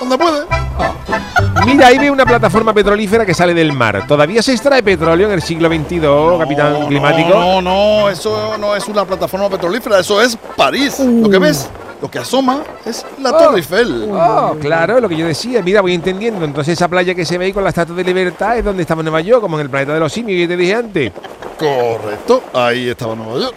donde 0.00 0.18
puede. 0.18 0.44
Mira, 1.64 1.86
ahí 1.86 1.98
ve 1.98 2.10
una 2.10 2.26
plataforma 2.26 2.74
petrolífera 2.74 3.24
que 3.24 3.32
sale 3.32 3.54
del 3.54 3.72
mar. 3.72 4.06
¿Todavía 4.06 4.42
se 4.42 4.52
extrae 4.52 4.82
petróleo 4.82 5.28
en 5.28 5.34
el 5.34 5.42
siglo 5.42 5.68
XXII, 5.68 6.00
capitán 6.38 6.72
No, 6.80 6.86
climático? 6.88 7.28
No, 7.30 7.62
no, 7.62 8.10
eso 8.10 8.56
no 8.58 8.76
es 8.76 8.86
una 8.88 9.04
plataforma 9.04 9.48
petrolífera, 9.48 10.00
eso 10.00 10.20
es 10.20 10.36
París. 10.56 10.98
Lo 11.00 11.28
que 11.30 11.38
ves, 11.38 11.68
lo 12.00 12.10
que 12.10 12.18
asoma 12.18 12.62
es 12.84 13.04
la 13.20 13.30
Torre 13.30 13.58
Eiffel. 13.58 14.08
Oh, 14.10 14.56
claro, 14.60 15.00
lo 15.00 15.08
que 15.08 15.16
yo 15.16 15.26
decía. 15.26 15.62
Mira, 15.62 15.80
voy 15.80 15.94
entendiendo. 15.94 16.44
Entonces 16.44 16.74
esa 16.74 16.88
playa 16.88 17.14
que 17.14 17.24
se 17.24 17.38
ve 17.38 17.46
ahí 17.46 17.52
con 17.52 17.62
la 17.62 17.70
Estatua 17.70 17.96
de 17.96 18.04
Libertad 18.04 18.58
es 18.58 18.64
donde 18.64 18.82
estaba 18.82 19.02
Nueva 19.02 19.20
York, 19.20 19.40
como 19.40 19.56
en 19.56 19.62
el 19.62 19.70
planeta 19.70 19.94
de 19.94 20.00
los 20.00 20.12
simios 20.12 20.38
que 20.38 20.48
te 20.48 20.56
dije 20.56 20.74
antes. 20.74 21.12
Correcto, 21.58 22.44
ahí 22.52 22.88
estaba 22.88 23.14
Nueva 23.14 23.40
York. 23.40 23.54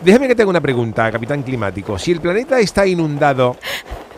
Déjame 0.00 0.28
que 0.28 0.34
te 0.34 0.42
haga 0.42 0.50
una 0.50 0.60
pregunta, 0.60 1.10
capitán 1.10 1.42
climático. 1.42 1.98
Si 1.98 2.12
el 2.12 2.20
planeta 2.20 2.60
está 2.60 2.86
inundado 2.86 3.56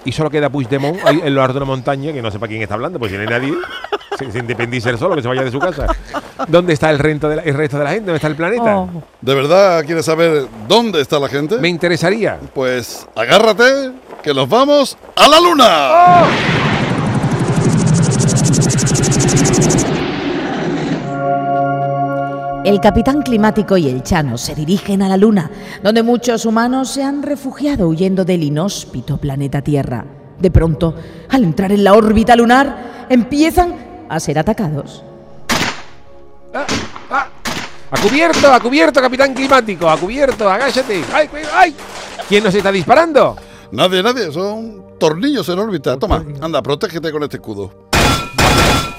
y 0.05 0.13
solo 0.13 0.29
queda 0.29 0.51
Puigdemont 0.51 0.99
en 1.07 1.35
lo 1.35 1.43
alto 1.43 1.55
de 1.55 1.59
una 1.61 1.67
montaña, 1.67 2.13
que 2.13 2.21
no 2.21 2.31
sepa 2.31 2.49
quién 2.49 2.61
está 2.63 2.75
hablando, 2.75 2.99
pues 2.99 3.11
si 3.11 3.17
no 3.17 3.23
hay 3.23 3.29
nadie, 3.29 3.55
se, 4.27 4.33
se 4.33 4.39
independice 4.39 4.91
él 4.91 4.99
solo, 4.99 5.17
que 5.17 5.23
se 5.23 5.29
vaya 5.29 5.45
de 5.45 5.51
su 5.51 5.59
casa. 5.59 5.87
¿Dónde 6.49 6.73
está 6.73 6.91
el 6.91 6.99
resto 6.99 7.29
de 7.29 7.37
la, 7.37 7.43
el 7.43 7.55
resto 7.55 7.79
de 7.79 7.85
la 7.85 7.91
gente? 7.91 8.07
¿Dónde 8.07 8.17
está 8.17 8.29
el 8.29 8.37
planeta? 8.37 8.79
Oh. 8.79 8.89
¿De 9.21 9.35
verdad 9.35 9.85
quieres 9.85 10.05
saber 10.05 10.47
dónde 10.69 11.01
está 11.01 11.19
la 11.19 11.29
gente? 11.29 11.59
Me 11.59 11.69
interesaría. 11.69 12.39
Pues 12.55 13.07
agárrate, 13.15 13.93
que 14.23 14.35
nos 14.35 14.49
vamos 14.49 14.97
a 15.17 15.29
la 15.29 15.41
luna. 15.41 16.27
El 22.63 22.79
capitán 22.79 23.23
climático 23.23 23.79
y 23.79 23.89
el 23.89 24.03
Chano 24.03 24.37
se 24.37 24.55
dirigen 24.55 25.01
a 25.01 25.09
la 25.09 25.17
Luna, 25.17 25.51
donde 25.83 26.03
muchos 26.03 26.45
humanos 26.45 26.91
se 26.91 27.03
han 27.03 27.23
refugiado 27.23 27.89
huyendo 27.89 28.27
del 28.27 28.43
inhóspito 28.43 29.17
planeta 29.17 29.63
Tierra. 29.63 30.05
De 30.39 30.51
pronto, 30.51 30.95
al 31.31 31.45
entrar 31.45 31.73
en 31.73 31.85
la 31.85 31.95
órbita 31.95 32.37
lunar, 32.37 33.07
empiezan 33.09 33.90
a 34.11 34.19
ser 34.19 34.39
atacados. 34.41 35.05
¡A 36.53 37.97
cubierto, 38.03 38.53
a 38.53 38.59
cubierto, 38.59 39.01
capitán 39.01 39.33
climático! 39.33 39.89
¡A 39.89 39.97
cubierto, 39.97 40.51
agáchate! 40.51 41.05
¡Ay, 41.13 41.31
ay, 41.33 41.45
ay! 41.55 41.77
¿Quién 42.29 42.43
nos 42.43 42.55
está 42.55 42.73
disparando? 42.73 43.37
Nadie, 43.71 44.03
nadie, 44.03 44.33
son 44.33 44.99
tornillos 44.99 45.49
en 45.49 45.61
órbita. 45.61 45.97
Toma, 45.97 46.25
anda, 46.41 46.61
protégete 46.61 47.13
con 47.13 47.23
este 47.23 47.37
escudo. 47.37 47.89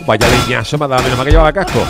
Vaya 0.06 0.28
leñazo, 0.30 0.78
me 0.78 0.86
ha 0.86 0.88
dado, 0.88 1.04
menos 1.04 1.18
mal 1.18 1.26
que 1.26 1.32
llevaba 1.32 1.52
casco. 1.52 1.82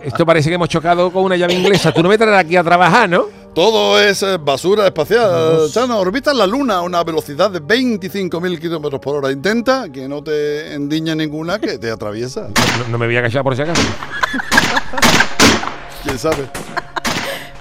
Esto 0.00 0.24
parece 0.24 0.48
que 0.48 0.54
hemos 0.54 0.70
chocado 0.70 1.12
con 1.12 1.24
una 1.24 1.36
llave 1.36 1.52
inglesa. 1.52 1.92
Tú 1.92 2.02
no 2.02 2.08
me 2.08 2.16
traerás 2.16 2.40
aquí 2.40 2.56
a 2.56 2.64
trabajar, 2.64 3.08
¿no? 3.08 3.26
Todo 3.54 4.00
es 4.00 4.20
eh, 4.24 4.36
basura 4.36 4.84
espacial. 4.84 5.70
Chano, 5.70 6.00
orbita 6.00 6.34
la 6.34 6.44
Luna 6.44 6.78
a 6.78 6.82
una 6.82 7.04
velocidad 7.04 7.52
de 7.52 7.62
25.000 7.62 8.58
kilómetros 8.58 9.00
por 9.00 9.14
hora. 9.14 9.30
Intenta 9.30 9.88
que 9.92 10.08
no 10.08 10.24
te 10.24 10.74
endiñe 10.74 11.14
ninguna 11.14 11.60
que 11.60 11.78
te 11.78 11.90
atraviesa. 11.90 12.48
No, 12.78 12.88
no 12.88 12.98
me 12.98 13.06
voy 13.06 13.16
a 13.16 13.22
callar 13.22 13.44
por 13.44 13.54
si 13.54 13.62
acaso. 13.62 13.80
¿Quién 16.02 16.18
sabe? 16.18 16.48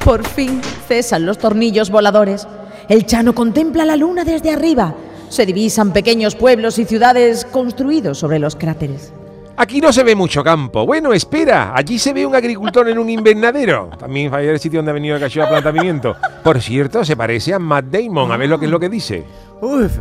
Por 0.04 0.28
fin 0.28 0.60
cesan 0.88 1.28
los 1.28 1.38
tornillos 1.38 1.92
voladores. 1.92 2.48
El 2.90 3.06
Chano 3.06 3.36
contempla 3.36 3.86
la 3.86 3.96
Luna 3.96 4.24
desde 4.24 4.52
arriba. 4.52 4.96
Se 5.30 5.46
divisan 5.46 5.94
pequeños 5.94 6.34
pueblos 6.34 6.80
y 6.80 6.86
ciudades 6.86 7.46
construidos 7.46 8.18
sobre 8.18 8.40
los 8.40 8.56
cráteres. 8.56 9.14
Aquí 9.56 9.80
no 9.80 9.94
se 9.94 10.04
ve 10.04 10.16
mucho 10.16 10.44
campo. 10.44 10.84
Bueno, 10.86 11.14
espera, 11.14 11.74
allí 11.76 12.00
se 12.00 12.12
ve 12.12 12.26
un 12.26 12.36
agricultor 12.36 12.90
en 12.90 12.98
un 12.98 13.10
invernadero. 13.10 13.92
También 14.00 14.32
fue 14.32 14.50
el 14.50 14.60
sitio 14.60 14.80
donde 14.80 14.92
ha 14.92 14.94
venido 14.96 15.16
el 15.16 15.24
a 15.24 15.50
plantamiento. 15.50 16.16
Por 16.44 16.60
cierto, 16.60 17.06
se 17.06 17.16
parece 17.16 17.54
a 17.54 17.60
Matt 17.60 17.86
Damon. 17.86 18.32
A 18.32 18.38
ver 18.38 18.50
lo 18.50 18.60
que 18.60 18.66
es 18.66 18.72
lo 18.72 18.80
que 18.80 18.90
dice. 18.90 19.24
Uf, 19.62 19.92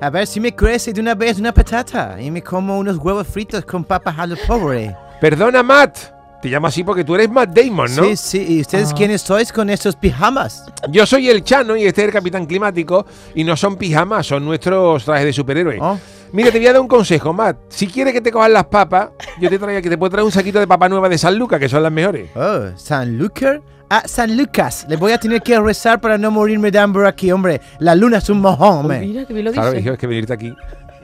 a 0.00 0.08
ver 0.08 0.26
si 0.26 0.38
me 0.38 0.54
crece 0.54 0.92
de 0.92 1.00
una 1.00 1.16
vez 1.16 1.40
una 1.40 1.52
patata 1.52 2.16
y 2.20 2.30
me 2.30 2.42
como 2.42 2.78
unos 2.78 2.96
huevos 2.98 3.26
fritos 3.26 3.64
con 3.64 3.84
papas 3.84 4.18
a 4.18 4.26
lo 4.26 4.36
pobre. 4.46 4.96
Perdona, 5.20 5.64
Matt. 5.64 6.21
Te 6.42 6.48
llamo 6.48 6.66
así 6.66 6.82
porque 6.82 7.04
tú 7.04 7.14
eres 7.14 7.30
Matt 7.30 7.50
Damon, 7.56 7.94
¿no? 7.94 8.02
Sí, 8.02 8.16
sí, 8.16 8.46
¿y 8.56 8.60
ustedes 8.62 8.92
quiénes 8.92 9.22
sois 9.22 9.52
con 9.52 9.70
estos 9.70 9.94
pijamas? 9.94 10.64
Yo 10.90 11.06
soy 11.06 11.30
el 11.30 11.44
Chano 11.44 11.76
y 11.76 11.84
este 11.86 12.00
es 12.02 12.08
el 12.08 12.12
Capitán 12.12 12.46
Climático. 12.46 13.06
Y 13.36 13.44
no 13.44 13.56
son 13.56 13.76
pijamas, 13.76 14.26
son 14.26 14.44
nuestros 14.44 15.04
trajes 15.04 15.24
de 15.26 15.32
superhéroe. 15.32 15.78
Oh. 15.80 15.96
Mira, 16.32 16.50
te 16.50 16.58
voy 16.58 16.66
a 16.66 16.72
dar 16.72 16.80
un 16.82 16.88
consejo, 16.88 17.32
Matt. 17.32 17.58
Si 17.68 17.86
quieres 17.86 18.12
que 18.12 18.20
te 18.20 18.32
cojan 18.32 18.52
las 18.52 18.64
papas, 18.64 19.10
yo 19.40 19.48
te 19.48 19.56
traigo 19.58 19.80
que 19.80 19.88
te 19.90 19.96
puedo 19.96 20.10
traer 20.10 20.24
un 20.24 20.32
saquito 20.32 20.58
de 20.58 20.66
papa 20.66 20.88
nueva 20.88 21.08
de 21.08 21.16
San 21.16 21.38
Lucas, 21.38 21.60
que 21.60 21.68
son 21.68 21.80
las 21.82 21.92
mejores. 21.92 22.28
Oh, 22.34 22.76
San 22.76 23.16
Lucas. 23.16 23.60
Ah, 23.88 24.02
San 24.06 24.36
Lucas. 24.36 24.86
Le 24.88 24.96
voy 24.96 25.12
a 25.12 25.18
tener 25.18 25.42
que 25.42 25.60
rezar 25.60 26.00
para 26.00 26.16
no 26.18 26.30
morirme 26.30 26.70
de 26.70 26.78
hambre 26.78 27.06
aquí, 27.06 27.30
hombre. 27.30 27.60
La 27.78 27.94
luna 27.94 28.18
es 28.18 28.28
un 28.30 28.40
mojón, 28.40 28.78
hombre. 28.78 29.00
Mira 29.00 29.26
que 29.26 29.34
bien 29.34 29.44
lo 29.44 29.52
Claro, 29.52 29.70
dice. 29.72 29.82
hijo, 29.82 29.92
es 29.92 29.98
que 29.98 30.06
venirte 30.06 30.32
aquí. 30.32 30.52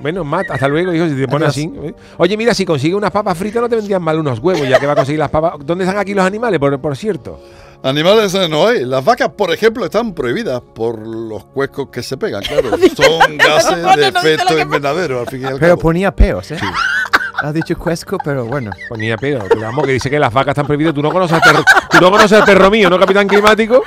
Bueno, 0.00 0.22
Matt, 0.24 0.50
hasta 0.50 0.68
luego, 0.68 0.92
hijo, 0.94 1.08
si 1.08 1.16
te 1.16 1.26
pones 1.28 1.48
así. 1.48 1.70
¿eh? 1.82 1.94
Oye, 2.18 2.36
mira, 2.36 2.54
si 2.54 2.64
consigues 2.64 2.96
unas 2.96 3.10
papas 3.10 3.36
fritas 3.36 3.60
no 3.60 3.68
te 3.68 3.76
vendrían 3.76 4.02
mal 4.02 4.18
unos 4.18 4.38
huevos, 4.38 4.68
ya 4.68 4.78
que 4.78 4.86
va 4.86 4.92
a 4.92 4.96
conseguir 4.96 5.18
las 5.18 5.30
papas. 5.30 5.54
¿Dónde 5.64 5.84
están 5.84 5.98
aquí 5.98 6.14
los 6.14 6.24
animales, 6.24 6.60
por, 6.60 6.78
por 6.80 6.96
cierto? 6.96 7.40
Animales 7.82 8.34
no 8.48 8.66
hay. 8.66 8.84
Las 8.84 9.04
vacas, 9.04 9.30
por 9.30 9.52
ejemplo, 9.52 9.84
están 9.84 10.14
prohibidas 10.14 10.60
por 10.60 11.06
los 11.06 11.44
cuescos 11.46 11.88
que 11.90 12.02
se 12.02 12.16
pegan, 12.16 12.42
claro. 12.42 12.70
Son 12.96 13.36
gases 13.38 13.96
de 13.96 14.08
efecto 14.08 14.58
invernadero, 14.58 15.20
al 15.20 15.26
fin 15.26 15.42
y 15.42 15.44
al 15.44 15.58
Pero 15.58 15.74
cabo. 15.74 15.82
ponía 15.82 16.14
peos, 16.14 16.50
¿eh? 16.52 16.58
Has 17.40 17.54
dicho 17.54 17.78
cuesco, 17.78 18.18
pero 18.24 18.44
bueno. 18.46 18.72
Ponía. 18.88 19.16
Pero 19.16 19.44
vamos, 19.60 19.86
que 19.86 19.92
dice 19.92 20.10
que 20.10 20.18
las 20.18 20.32
vacas 20.32 20.52
están 20.52 20.66
prohibidas. 20.66 20.92
¿Tú 20.92 21.02
no 21.02 21.12
conoces 21.12 21.34
al 21.34 21.40
perro, 21.40 21.64
tú 21.88 22.00
no 22.00 22.10
conoces 22.10 22.32
al 22.32 22.44
perro 22.44 22.68
mío, 22.68 22.90
¿no, 22.90 22.98
capitán 22.98 23.28
climático? 23.28 23.84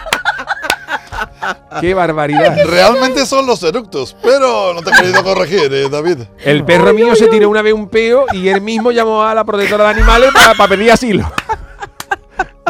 ¡Qué 1.79 1.93
barbaridad! 1.93 2.57
Realmente 2.65 3.25
son 3.25 3.45
los 3.45 3.61
eructos, 3.63 4.15
pero 4.21 4.73
no 4.73 4.81
te 4.81 4.89
he 4.91 4.93
querido 4.93 5.23
corregir, 5.23 5.73
eh, 5.73 5.89
David. 5.89 6.19
El 6.43 6.63
perro 6.63 6.93
mío 6.93 7.15
se 7.15 7.27
tiró 7.27 7.49
una 7.49 7.61
vez 7.61 7.73
un 7.73 7.89
peo 7.89 8.25
y 8.31 8.47
él 8.47 8.61
mismo 8.61 8.91
llamó 8.91 9.23
a 9.23 9.33
la 9.33 9.43
protectora 9.43 9.85
de 9.85 9.89
animales 9.91 10.31
para, 10.33 10.69
pedir 10.69 10.91
asilo. 10.91 11.31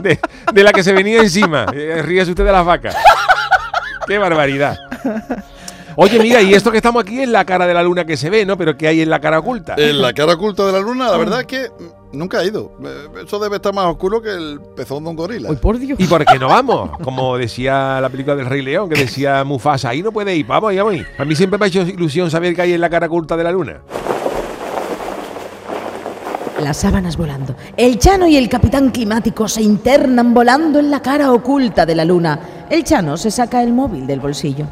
De, 0.02 0.20
de 0.52 0.64
la 0.64 0.72
que 0.72 0.84
se 0.84 0.94
venía 0.94 1.22
encima. 1.22 1.68
Eh, 1.74 2.02
Ríese 2.02 2.32
usted 2.32 2.44
de 2.44 2.52
las 2.52 2.66
vacas. 2.66 2.96
¡Qué 4.08 4.18
barbaridad! 4.18 4.80
Oye, 5.96 6.18
mira, 6.20 6.42
y 6.42 6.54
esto 6.54 6.72
que 6.72 6.78
estamos 6.78 7.04
aquí 7.04 7.22
es 7.22 7.30
la 7.30 7.46
cara 7.46 7.68
de 7.68 7.74
la 7.74 7.84
luna 7.84 8.06
que 8.06 8.18
se 8.18 8.30
ve, 8.30 8.46
¿no? 8.46 8.58
Pero 8.58 8.76
¿qué 8.78 8.88
hay 8.88 9.02
en 9.02 9.10
la 9.10 9.20
cara 9.20 9.40
oculta? 9.40 9.76
En 9.78 10.02
la 10.02 10.14
cara 10.14 10.34
oculta 10.34 10.66
de 10.66 10.72
la 10.72 10.80
luna, 10.80 11.12
la 11.12 11.18
verdad 11.18 11.42
es 11.42 11.46
que 11.46 11.70
nunca 12.14 12.42
he 12.42 12.48
ido. 12.48 12.72
Eh, 12.84 13.24
Eso 13.26 13.40
debe 13.40 13.58
estar 13.58 13.74
más 13.74 13.86
oscuro 13.86 14.22
que 14.22 14.30
el 14.30 14.60
pezón 14.76 15.04
de 15.04 15.10
un 15.10 15.16
gorila. 15.16 15.50
Ay, 15.50 15.56
por 15.58 15.78
Dios. 15.80 16.00
¿Y 16.00 16.06
por 16.06 16.26
qué 16.26 16.38
no 16.40 16.48
vamos? 16.48 16.92
Como 17.04 17.38
decía 17.38 18.00
la 18.02 18.10
película 18.10 18.36
del 18.36 18.46
Rey 18.48 18.62
León, 18.62 18.90
que 18.90 19.00
decía 19.00 19.44
Mufasa, 19.44 19.90
ahí 19.90 20.02
no 20.04 20.12
puede 20.12 20.36
ir, 20.36 20.46
vamos, 20.46 20.70
ahí 20.72 20.78
vamos. 20.78 20.94
ahí. 20.94 21.06
A 21.18 21.26
mí 21.26 21.36
siempre 21.36 21.58
me 21.60 21.66
ha 21.66 21.68
hecho 21.68 21.82
ilusión 21.82 22.30
saber 22.32 22.56
qué 22.56 22.62
hay 22.64 22.74
en 22.74 22.82
la 22.82 22.90
cara 22.90 23.08
oculta 23.08 23.36
de 23.38 23.44
la 23.44 23.52
luna. 23.52 23.82
Las 26.62 26.78
sábanas 26.78 27.18
volando. 27.18 27.56
El 27.76 27.98
Chano 27.98 28.28
y 28.28 28.38
el 28.38 28.48
Capitán 28.48 28.92
Climático 28.92 29.48
se 29.48 29.64
internan 29.64 30.32
volando 30.34 30.78
en 30.78 30.92
la 30.92 31.02
cara 31.02 31.32
oculta 31.32 31.88
de 31.88 31.96
la 31.96 32.06
luna. 32.06 32.40
El 32.70 32.84
Chano 32.84 33.18
se 33.18 33.32
saca 33.32 33.64
el 33.64 33.74
móvil 33.74 34.06
del 34.06 34.20
bolsillo. 34.20 34.68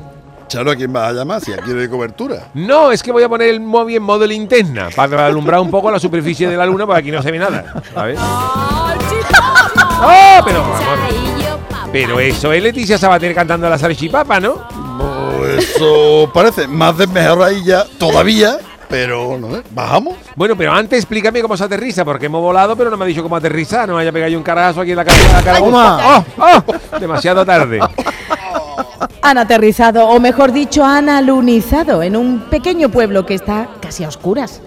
Charo, 0.49 0.71
¿a 0.71 0.75
quién 0.75 0.91
vas 0.91 1.09
a 1.09 1.13
llamar 1.13 1.39
si 1.41 1.53
aquí 1.53 1.69
no 1.71 1.79
hay 1.79 1.87
cobertura? 1.87 2.47
No, 2.55 2.91
es 2.91 3.03
que 3.03 3.11
voy 3.11 3.21
a 3.21 3.29
poner 3.29 3.49
el 3.49 3.59
móvil 3.59 3.97
en 3.97 4.03
modo 4.03 4.25
linterna 4.25 4.89
para 4.95 5.27
alumbrar 5.27 5.59
un 5.59 5.69
poco 5.69 5.91
la 5.91 5.99
superficie 5.99 6.49
de 6.49 6.57
la 6.57 6.65
luna 6.65 6.87
porque 6.87 7.01
aquí 7.01 7.11
no 7.11 7.21
se 7.21 7.31
ve 7.31 7.37
nada. 7.37 7.71
¿sabes? 7.93 8.17
¡Oh! 8.19 8.95
Pero, 10.43 10.61
vamos. 10.61 10.79
pero 11.91 12.19
eso 12.19 12.51
es 12.51 12.63
Leticia 12.63 12.97
Sabater 12.97 13.35
cantando 13.35 13.69
la 13.69 13.77
salchipapa, 13.77 14.39
¿no? 14.39 14.55
Oh, 14.99 15.45
eso 15.45 16.31
parece 16.33 16.67
más 16.67 16.97
desmejorradilla 16.97 17.85
todavía, 17.99 18.57
pero 18.89 19.37
no 19.37 19.55
sé, 19.55 19.61
bajamos. 19.69 20.15
Bueno, 20.35 20.55
pero 20.57 20.73
antes 20.73 20.97
explícame 20.97 21.43
cómo 21.43 21.57
se 21.57 21.65
aterriza, 21.65 22.03
porque 22.03 22.25
hemos 22.25 22.41
volado, 22.41 22.75
pero 22.75 22.89
no 22.89 22.97
me 22.97 23.05
ha 23.05 23.07
dicho 23.07 23.21
cómo 23.21 23.35
aterrizar. 23.35 23.87
No 23.87 23.93
me 23.95 24.01
haya 24.01 24.11
pegado 24.11 24.31
yo 24.31 24.37
un 24.39 24.43
carajo 24.43 24.81
aquí 24.81 24.89
en 24.91 24.97
la 24.97 25.05
cara. 25.05 25.17
en 25.21 25.33
la 25.33 25.43
cara 25.43 25.59
Toma. 25.59 25.99
¡Oh! 26.01 26.25
¡Oh! 26.39 26.63
Demasiado 26.99 27.45
tarde. 27.45 27.79
Han 29.21 29.37
aterrizado, 29.37 30.07
o 30.07 30.19
mejor 30.19 30.51
dicho, 30.51 30.83
han 30.85 31.09
alunizado 31.09 32.01
en 32.03 32.15
un 32.15 32.39
pequeño 32.49 32.89
pueblo 32.89 33.25
que 33.25 33.33
está 33.35 33.67
casi 33.81 34.03
a 34.03 34.07
oscuras. 34.07 34.61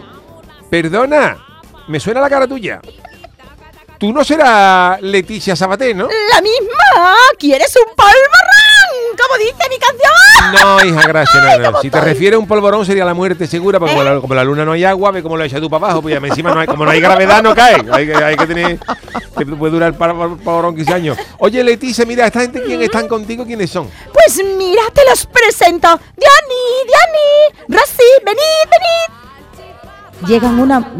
Perdona, 0.70 1.36
me 1.88 1.98
suena 2.00 2.20
la 2.20 2.28
cara 2.30 2.46
tuya. 2.46 2.80
Tú 3.98 4.12
no 4.12 4.24
serás 4.24 5.00
Leticia 5.00 5.54
Sabater, 5.54 5.94
¿no? 5.94 6.08
¡La 6.08 6.40
misma! 6.42 7.14
¿Quieres 7.38 7.72
un 7.76 7.94
polvorón? 7.94 9.16
Como 9.16 9.38
dice 9.38 9.68
mi 9.70 9.78
canción. 9.78 10.60
No, 10.60 10.84
hija, 10.84 11.06
gracias. 11.06 11.58
No, 11.60 11.70
no. 11.70 11.80
Si 11.80 11.88
te 11.88 12.00
refieres 12.00 12.36
a 12.36 12.38
un 12.40 12.48
polvorón 12.48 12.84
sería 12.84 13.04
la 13.04 13.14
muerte 13.14 13.46
segura, 13.46 13.78
porque 13.78 13.94
como 13.94 14.04
la, 14.04 14.20
como 14.20 14.34
la 14.34 14.42
luna 14.42 14.64
no 14.64 14.72
hay 14.72 14.84
agua, 14.84 15.12
ve 15.12 15.22
cómo 15.22 15.36
lo 15.36 15.44
echas 15.44 15.60
tú 15.60 15.70
para 15.70 15.84
abajo, 15.86 16.02
pues 16.02 16.18
ya 16.20 16.26
encima 16.26 16.52
no 16.52 16.58
hay, 16.60 16.66
como 16.66 16.84
no 16.84 16.90
hay 16.90 17.00
gravedad 17.00 17.42
no 17.44 17.54
cae. 17.54 17.76
Hay 17.92 18.06
que, 18.06 18.14
hay 18.16 18.36
que 18.36 18.46
tener, 18.46 18.80
te 19.38 19.46
puede 19.46 19.72
durar 19.72 19.96
para- 19.96 20.14
polvorón 20.14 20.74
15 20.74 20.94
años. 20.94 21.18
Oye, 21.38 21.62
Leticia, 21.62 22.04
mira, 22.04 22.26
esta 22.26 22.40
gente 22.40 22.60
quién 22.62 22.82
están 22.82 23.06
contigo, 23.06 23.46
¿quiénes 23.46 23.70
son? 23.70 23.88
Pues 24.24 24.40
mira, 24.56 24.82
te 24.94 25.02
los 25.08 25.26
presento. 25.26 25.88
Diani, 26.16 26.62
Diani, 26.86 27.66
Rosy, 27.68 28.02
venid, 28.24 28.40
venid. 28.70 30.28
Llegan 30.28 30.60
una. 30.60 30.92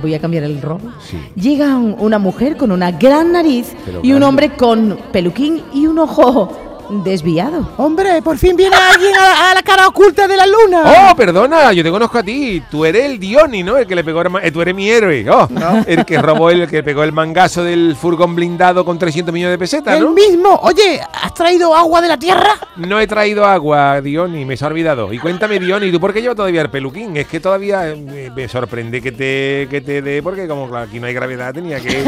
Voy 0.00 0.14
a 0.14 0.20
cambiar 0.20 0.44
el 0.44 0.62
robo. 0.62 0.92
Llegan 1.34 1.96
una 1.98 2.18
mujer 2.18 2.56
con 2.56 2.70
una 2.70 2.92
gran 2.92 3.32
nariz 3.32 3.72
Pero 3.84 3.98
y 4.02 4.12
un 4.12 4.20
grande. 4.20 4.26
hombre 4.26 4.56
con 4.56 4.96
peluquín 5.10 5.64
y 5.72 5.86
un 5.86 5.98
ojo 5.98 6.52
desviado. 6.90 7.68
Hombre, 7.76 8.22
por 8.22 8.38
fin 8.38 8.56
viene 8.56 8.76
alguien 8.76 9.14
a 9.14 9.20
la, 9.20 9.50
a 9.50 9.54
la 9.54 9.62
cara 9.62 9.88
oculta 9.88 10.26
de 10.26 10.36
la 10.36 10.46
luna. 10.46 11.10
Oh, 11.10 11.16
perdona, 11.16 11.72
yo 11.72 11.82
te 11.82 11.90
conozco 11.90 12.18
a 12.18 12.22
ti. 12.22 12.62
Tú 12.70 12.84
eres 12.84 13.04
el 13.04 13.18
Dioni, 13.18 13.62
¿no? 13.62 13.76
El 13.76 13.86
que 13.86 13.94
le 13.94 14.04
pegó 14.04 14.22
el 14.22 14.28
eh, 14.42 14.50
tú 14.50 14.62
eres 14.62 14.74
mi 14.74 14.88
héroe. 14.88 15.24
Oh, 15.30 15.48
el 15.86 16.04
que 16.04 16.20
robó 16.20 16.50
el, 16.50 16.62
el 16.62 16.68
que 16.68 16.82
pegó 16.82 17.02
el 17.04 17.12
mangazo 17.12 17.62
del 17.62 17.96
furgón 17.96 18.34
blindado 18.34 18.84
con 18.84 18.98
300 18.98 19.32
millones 19.32 19.54
de 19.54 19.58
pesetas, 19.58 19.96
El 19.96 20.04
¿no? 20.04 20.10
mismo. 20.12 20.58
Oye, 20.62 21.00
¿has 21.22 21.34
traído 21.34 21.74
agua 21.74 22.00
de 22.00 22.08
la 22.08 22.18
tierra? 22.18 22.54
No 22.76 22.98
he 23.00 23.06
traído 23.06 23.44
agua, 23.44 24.00
Dioni, 24.00 24.44
me 24.44 24.56
se 24.56 24.64
ha 24.64 24.68
olvidado. 24.68 25.12
Y 25.12 25.18
cuéntame, 25.18 25.58
Dioni, 25.58 25.90
¿tú 25.92 26.00
por 26.00 26.12
qué 26.12 26.20
llevas 26.22 26.36
todavía 26.36 26.62
el 26.62 26.70
peluquín? 26.70 27.16
Es 27.16 27.26
que 27.26 27.40
todavía 27.40 27.88
eh, 27.88 27.96
me, 27.96 28.30
me 28.30 28.48
sorprende 28.48 29.00
que 29.02 29.12
te, 29.12 29.68
que 29.70 29.80
te 29.80 30.02
dé, 30.02 30.22
porque 30.22 30.46
como 30.48 30.68
claro, 30.68 30.86
aquí 30.86 30.98
no 31.00 31.06
hay 31.06 31.14
gravedad, 31.14 31.52
tenía 31.52 31.80
que. 31.80 32.04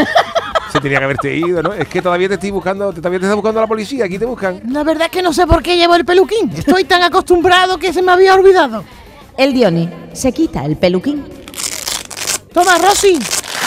Se 0.80 0.82
tenía 0.82 0.98
que 0.98 1.04
haberte 1.04 1.36
ido, 1.36 1.62
¿no? 1.62 1.72
Es 1.72 1.88
que 1.88 2.00
todavía 2.02 2.28
te 2.28 2.34
estoy 2.34 2.50
buscando, 2.50 2.92
te, 2.92 3.00
todavía 3.00 3.20
te 3.20 3.26
está 3.26 3.34
buscando 3.34 3.60
la 3.60 3.66
policía, 3.66 4.04
aquí 4.06 4.18
te 4.18 4.24
buscan. 4.26 4.60
La 4.72 4.82
verdad 4.84 5.06
es 5.06 5.10
que 5.10 5.22
no 5.22 5.32
sé 5.32 5.46
por 5.46 5.62
qué 5.62 5.76
llevo 5.76 5.94
el 5.94 6.04
peluquín. 6.04 6.50
Estoy 6.56 6.84
tan 6.84 7.02
acostumbrado 7.02 7.78
que 7.78 7.92
se 7.92 8.02
me 8.02 8.12
había 8.12 8.34
olvidado. 8.34 8.84
El 9.36 9.52
Dioni 9.52 9.88
se 10.12 10.32
quita 10.32 10.64
el 10.64 10.76
peluquín. 10.76 11.24
Toma, 12.52 12.78
Rosy. 12.78 13.18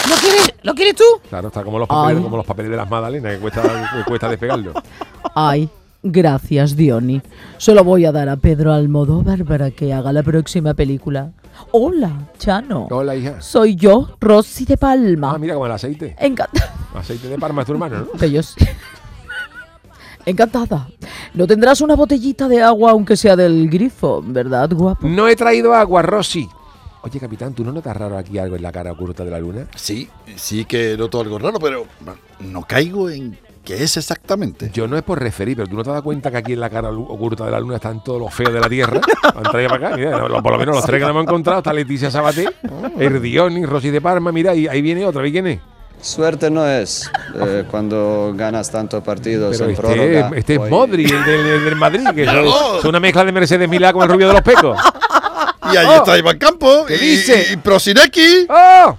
¿Lo 0.10 0.15
quieres, 0.17 0.53
¿lo 0.63 0.74
quieres 0.75 0.96
tú? 0.96 1.03
Claro, 1.29 1.48
está 1.48 1.63
como 1.63 1.79
los 1.79 1.88
papeles, 1.88 2.17
Ay. 2.17 2.24
como 2.24 2.36
los 2.38 2.46
papeles 2.46 2.70
de 2.72 2.77
las 2.77 2.89
magdalenas, 2.89 3.34
que 3.36 3.39
cuesta, 3.39 3.62
que 3.62 4.03
cuesta 4.03 4.27
despegarlo. 4.27 4.74
Ay, 5.34 5.70
gracias, 6.03 6.75
Dioni. 6.75 7.22
Se 7.58 7.74
lo 7.74 7.86
voy 7.86 8.03
a 8.05 8.12
dar 8.12 8.27
a 8.27 8.36
Pedro 8.36 8.74
Almodóvar 8.74 9.46
para 9.46 9.72
que 9.72 9.93
haga 9.93 10.12
la 10.12 10.22
próxima 10.22 10.74
película. 10.74 11.32
Hola, 11.72 12.12
Chano. 12.38 12.88
Hola, 12.91 13.15
hija. 13.15 13.41
Soy 13.41 13.75
yo, 13.77 14.10
Rosy 14.20 14.65
de 14.65 14.74
Ah, 14.74 14.77
Palma. 14.77 15.38
mira 15.38 15.53
como 15.53 15.65
el 15.67 15.72
aceite. 15.72 16.15
Encantada. 16.20 16.74
Aceite 16.95 17.27
de 17.27 17.38
Parma 17.38 17.62
es 17.62 17.65
tu 17.67 17.73
hermano, 17.73 18.00
¿no? 18.00 18.07
Bellos. 18.19 18.55
Encantada. 20.25 20.88
No 21.33 21.47
tendrás 21.47 21.81
una 21.81 21.95
botellita 21.95 22.47
de 22.47 22.62
agua 22.62 22.91
aunque 22.91 23.17
sea 23.17 23.35
del 23.35 23.69
grifo, 23.69 24.23
¿verdad, 24.25 24.69
guapo? 24.71 25.07
No 25.07 25.27
he 25.27 25.35
traído 25.35 25.73
agua, 25.73 26.01
Rosy. 26.01 26.47
Oye, 27.01 27.19
capitán, 27.19 27.53
¿tú 27.53 27.65
no 27.65 27.73
notas 27.73 27.97
raro 27.97 28.17
aquí 28.17 28.38
algo 28.38 28.55
en 28.55 28.62
la 28.62 28.71
cara 28.71 28.93
oculta 28.93 29.25
de 29.25 29.31
la 29.31 29.39
luna? 29.39 29.67
Sí, 29.75 30.07
sí 30.38 30.63
que 30.63 30.95
noto 30.97 31.19
algo 31.19 31.38
raro, 31.38 31.59
pero 31.59 31.85
no 32.39 32.62
caigo 32.63 33.09
en 33.09 33.38
qué 33.65 33.83
es 33.83 33.97
exactamente. 33.97 34.69
Yo 34.73 34.88
no 34.88 34.95
es 34.95 35.03
por 35.03 35.19
referir, 35.21 35.57
pero 35.57 35.67
tú 35.67 35.75
no 35.75 35.83
te 35.83 35.89
das 35.89 36.01
cuenta 36.01 36.31
que 36.31 36.38
aquí 36.38 36.53
en 36.53 36.62
la 36.62 36.69
cara 36.69 36.89
oculta 36.91 37.43
de 37.43 37.51
la 37.51 37.59
luna 37.59 37.75
están 37.75 38.01
todos 38.01 38.21
los 38.21 38.33
feos 38.33 38.53
de 38.53 38.62
la 38.62 38.69
Tierra. 38.69 39.01
Han 39.35 39.43
traído 39.43 39.69
para 39.71 39.88
acá, 39.88 39.97
mira, 39.97 40.17
lo- 40.29 40.41
por 40.41 40.53
lo 40.53 40.57
menos 40.59 40.75
los 40.75 40.85
tres 40.85 41.00
que 41.00 41.01
nos 41.05 41.09
hemos 41.09 41.23
encontrado, 41.23 41.57
está 41.59 41.73
Leticia 41.73 42.09
Sabaté, 42.09 42.47
Erdioni, 42.97 43.65
Rosy 43.65 43.89
de 43.89 44.00
Parma, 44.00 44.31
mira, 44.31 44.55
y 44.55 44.69
ahí 44.69 44.81
viene 44.81 45.05
otra, 45.05 45.27
¿y 45.27 45.31
quién 45.33 45.47
es? 45.47 45.59
Suerte 46.03 46.51
no 46.51 46.67
es 46.67 47.10
eh, 47.33 47.63
cuando 47.72 48.33
ganas 48.36 48.69
tantos 48.69 49.01
partidos 49.01 49.55
Pero 49.57 49.65
en 49.65 49.72
este, 49.72 49.81
prórroga. 49.81 50.31
este 50.36 50.53
es 50.55 50.60
Hoy- 50.60 50.69
Modri, 50.69 51.05
el 51.05 51.24
del, 51.24 51.45
el 51.45 51.63
del 51.65 51.75
Madrid, 51.77 52.05
que 52.13 52.24
es, 52.24 52.86
una 52.86 53.00
mezcla 53.00 53.24
de 53.24 53.31
Mercedes 53.31 53.69
Milá 53.69 53.93
con 53.93 54.03
el 54.03 54.10
rubio 54.10 54.27
de 54.27 54.33
los 54.33 54.41
pecos. 54.41 54.77
Y 55.72 55.77
ahí 55.77 55.95
está 55.95 56.17
Iván 56.17 56.38
Campo. 56.38 56.86
¿Qué 56.86 56.95
y, 56.95 57.00
dice? 57.00 57.48
Y 57.53 57.55
Prosineki. 57.55 58.48
¡Oh! 58.50 58.98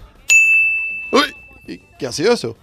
Uy, 1.12 1.22
¿y 1.66 1.78
¿qué 1.98 2.06
ha 2.06 2.10
sido 2.10 2.32
eso? 2.32 2.56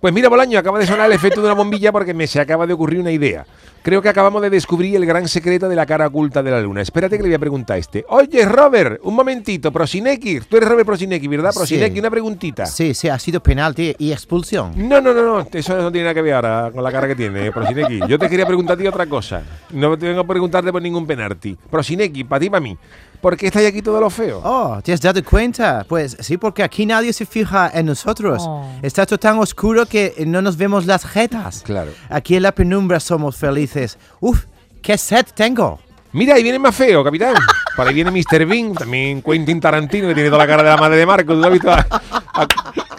Pues 0.00 0.12
mira, 0.12 0.28
Bolaño, 0.28 0.58
acaba 0.58 0.80
de 0.80 0.86
sonar 0.88 1.06
el 1.06 1.12
efecto 1.12 1.40
de 1.40 1.46
una 1.46 1.54
bombilla 1.54 1.92
porque 1.92 2.12
me 2.12 2.26
se 2.26 2.40
acaba 2.40 2.66
de 2.66 2.72
ocurrir 2.72 2.98
una 2.98 3.12
idea. 3.12 3.46
Creo 3.82 4.00
que 4.00 4.08
acabamos 4.08 4.40
de 4.42 4.48
descubrir 4.48 4.94
el 4.94 5.04
gran 5.04 5.26
secreto 5.26 5.68
de 5.68 5.74
la 5.74 5.84
cara 5.86 6.06
oculta 6.06 6.40
de 6.40 6.52
la 6.52 6.60
luna. 6.60 6.82
Espérate 6.82 7.16
que 7.16 7.22
le 7.24 7.30
voy 7.30 7.34
a 7.34 7.38
preguntar 7.40 7.74
a 7.74 7.78
este. 7.80 8.04
Oye, 8.08 8.44
Robert, 8.44 9.00
un 9.02 9.16
momentito, 9.16 9.72
Prosineki. 9.72 10.38
Tú 10.48 10.56
eres 10.56 10.68
Robert 10.68 10.86
Prosineki, 10.86 11.26
¿verdad? 11.26 11.50
Sí. 11.50 11.58
Prosineki, 11.58 11.98
una 11.98 12.10
preguntita. 12.10 12.64
Sí, 12.66 12.94
sí, 12.94 13.08
ha 13.08 13.18
sido 13.18 13.42
penalti 13.42 13.92
y 13.98 14.12
expulsión. 14.12 14.72
No, 14.76 15.00
no, 15.00 15.12
no, 15.12 15.24
no, 15.24 15.48
eso 15.52 15.76
no 15.76 15.90
tiene 15.90 16.04
nada 16.04 16.14
que 16.14 16.22
ver 16.22 16.34
ahora 16.34 16.70
con 16.72 16.84
la 16.84 16.92
cara 16.92 17.08
que 17.08 17.16
tiene, 17.16 17.48
eh, 17.48 17.50
Prosineki. 17.50 18.02
Yo 18.06 18.20
te 18.20 18.28
quería 18.28 18.46
preguntar 18.46 18.76
a 18.76 18.80
ti 18.80 18.86
otra 18.86 19.06
cosa. 19.06 19.42
No 19.72 19.96
te 19.98 20.06
vengo 20.06 20.20
a 20.20 20.26
preguntarte 20.26 20.70
por 20.70 20.80
ningún 20.82 21.06
penalti. 21.06 21.56
Prosineki, 21.70 22.24
para 22.24 22.40
ti, 22.40 22.50
para 22.50 22.60
mí. 22.60 22.76
¿Por 23.20 23.36
qué 23.36 23.46
estáis 23.46 23.68
aquí 23.68 23.82
todo 23.82 24.00
lo 24.00 24.10
feo? 24.10 24.40
Oh, 24.44 24.80
¿te 24.82 24.92
has 24.92 25.00
dado 25.00 25.22
cuenta? 25.24 25.84
Pues 25.88 26.16
sí, 26.20 26.36
porque 26.36 26.62
aquí 26.62 26.84
nadie 26.86 27.12
se 27.12 27.24
fija 27.24 27.70
en 27.72 27.86
nosotros. 27.86 28.42
Oh. 28.46 28.66
Está 28.82 29.06
todo 29.06 29.18
tan 29.18 29.38
oscuro 29.38 29.86
que 29.86 30.14
no 30.26 30.42
nos 30.42 30.56
vemos 30.56 30.86
las 30.86 31.04
jetas. 31.06 31.62
Claro. 31.64 31.92
Aquí 32.10 32.36
en 32.36 32.42
la 32.42 32.52
penumbra 32.52 32.98
somos 33.00 33.36
felices. 33.36 33.96
Uf, 34.20 34.44
qué 34.82 34.98
sed 34.98 35.26
tengo. 35.34 35.78
Mira, 36.12 36.34
ahí 36.34 36.42
viene 36.42 36.58
más 36.58 36.74
feo, 36.76 37.02
capitán. 37.02 37.34
Por 37.74 37.86
ahí 37.88 37.94
viene 37.94 38.10
Mr. 38.10 38.44
Bean, 38.44 38.74
también 38.74 39.22
Quentin 39.22 39.60
Tarantino, 39.60 40.08
que 40.08 40.14
tiene 40.14 40.28
toda 40.28 40.40
la 40.44 40.46
cara 40.46 40.62
de 40.62 40.68
la 40.68 40.76
madre 40.76 40.96
de 40.98 41.06
Marco. 41.06 41.32
¿Tú 41.32 41.38
lo 41.40 41.46
has 41.46 41.52
visto? 41.52 41.70
A- 41.72 41.86
a- 42.34 42.46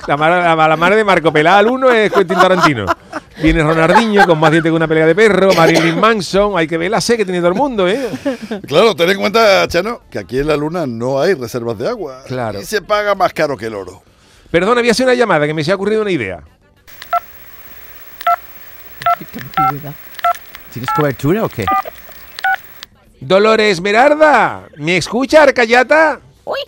La, 0.08 0.18
madre- 0.18 0.44
la- 0.44 0.68
la 0.68 0.76
madre 0.78 0.96
de 0.98 1.04
Marco 1.04 1.32
pelada 1.32 1.60
al 1.60 1.68
uno 1.68 1.92
es 1.92 2.12
Quentin 2.12 2.38
Tarantino. 2.38 2.86
Viene 3.42 3.64
Ronaldinho 3.64 4.26
con 4.28 4.40
más 4.40 4.52
dientes 4.52 4.70
que 4.70 4.76
una 4.76 4.88
pelea 4.88 5.06
de 5.06 5.16
perro, 5.16 5.54
Marilyn 5.54 6.00
Manson. 6.00 6.58
Hay 6.58 6.68
que 6.68 6.78
ver 6.78 6.92
la 6.92 7.02
sed 7.02 7.18
que 7.18 7.26
tiene 7.26 7.40
todo 7.40 7.50
el 7.50 7.56
mundo, 7.56 7.88
¿eh? 7.88 8.10
Claro, 8.68 8.96
ten 8.96 9.10
en 9.10 9.18
cuenta, 9.20 9.68
Chano, 9.68 10.02
que 10.10 10.20
aquí 10.20 10.40
en 10.40 10.48
la 10.48 10.56
luna 10.58 10.86
no 10.86 11.20
hay 11.22 11.34
reservas 11.34 11.78
de 11.78 11.88
agua. 11.90 12.24
Claro. 12.28 12.62
Y 12.62 12.66
se 12.66 12.82
paga 12.82 13.16
más 13.16 13.34
caro 13.34 13.58
que 13.58 13.68
el 13.68 13.76
oro. 13.76 14.04
Perdona, 14.52 14.82
voy 14.82 14.90
a 14.90 14.92
hacer 14.92 15.06
una 15.06 15.16
llamada 15.16 15.48
que 15.48 15.54
me 15.54 15.64
se 15.64 15.72
ha 15.72 15.76
ocurrido 15.76 16.02
una 16.02 16.12
idea. 16.12 16.42
¿Tienes 20.72 20.90
cobertura 20.96 21.44
o 21.46 21.50
qué? 21.50 21.66
Dolores 23.20 23.74
Esmeralda, 23.74 24.64
¿me 24.78 24.98
escucha, 24.98 25.44
Arcayata? 25.44 26.20
Uy, 26.44 26.60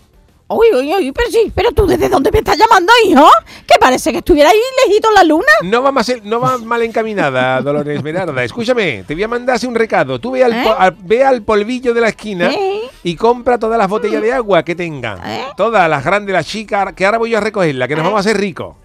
uy, 0.48 0.68
uy, 0.74 0.94
uy, 0.94 1.12
pero 1.12 1.30
sí, 1.32 1.52
pero 1.56 1.72
tú 1.72 1.88
desde 1.88 2.08
dónde 2.10 2.32
me 2.32 2.40
estás 2.40 2.58
llamando, 2.58 2.92
hijo? 3.06 3.28
Que 3.68 3.76
parece 3.80 4.12
que 4.12 4.20
estuviera 4.20 4.50
ahí 4.50 4.60
lejito 4.88 5.08
en 5.10 5.14
la 5.16 5.24
luna. 5.24 5.46
No 5.64 5.82
va, 5.82 5.92
más, 5.92 6.12
no 6.24 6.40
va 6.40 6.58
mal 6.60 6.82
encaminada, 6.84 7.62
Dolores 7.64 7.98
Esmeralda. 7.98 8.44
Escúchame, 8.44 9.04
te 9.08 9.14
voy 9.16 9.24
a 9.24 9.28
mandar 9.28 9.60
un 9.68 9.76
recado. 9.76 10.20
Tú 10.20 10.32
ve 10.32 10.44
al, 10.44 10.52
po- 10.64 10.70
¿Eh? 10.72 10.76
al- 10.78 10.98
ve 11.02 11.24
al 11.24 11.42
polvillo 11.44 11.94
de 11.94 12.02
la 12.02 12.10
esquina 12.10 12.52
¿Eh? 12.52 12.82
y 13.04 13.16
compra 13.16 13.58
todas 13.58 13.78
las 13.78 13.88
botellas 13.90 14.22
de 14.22 14.34
agua 14.34 14.64
que 14.64 14.76
tengan. 14.76 15.20
¿Eh? 15.28 15.46
Todas, 15.58 15.90
las 15.90 16.04
grandes, 16.04 16.34
las 16.34 16.46
chicas, 16.46 16.94
que 16.94 17.06
ahora 17.06 17.18
voy 17.18 17.32
yo 17.32 17.38
a 17.38 17.42
recogerla, 17.42 17.88
que 17.88 17.96
nos 17.96 18.04
vamos 18.04 18.18
a 18.18 18.20
hacer 18.22 18.38
ricos. 18.38 18.76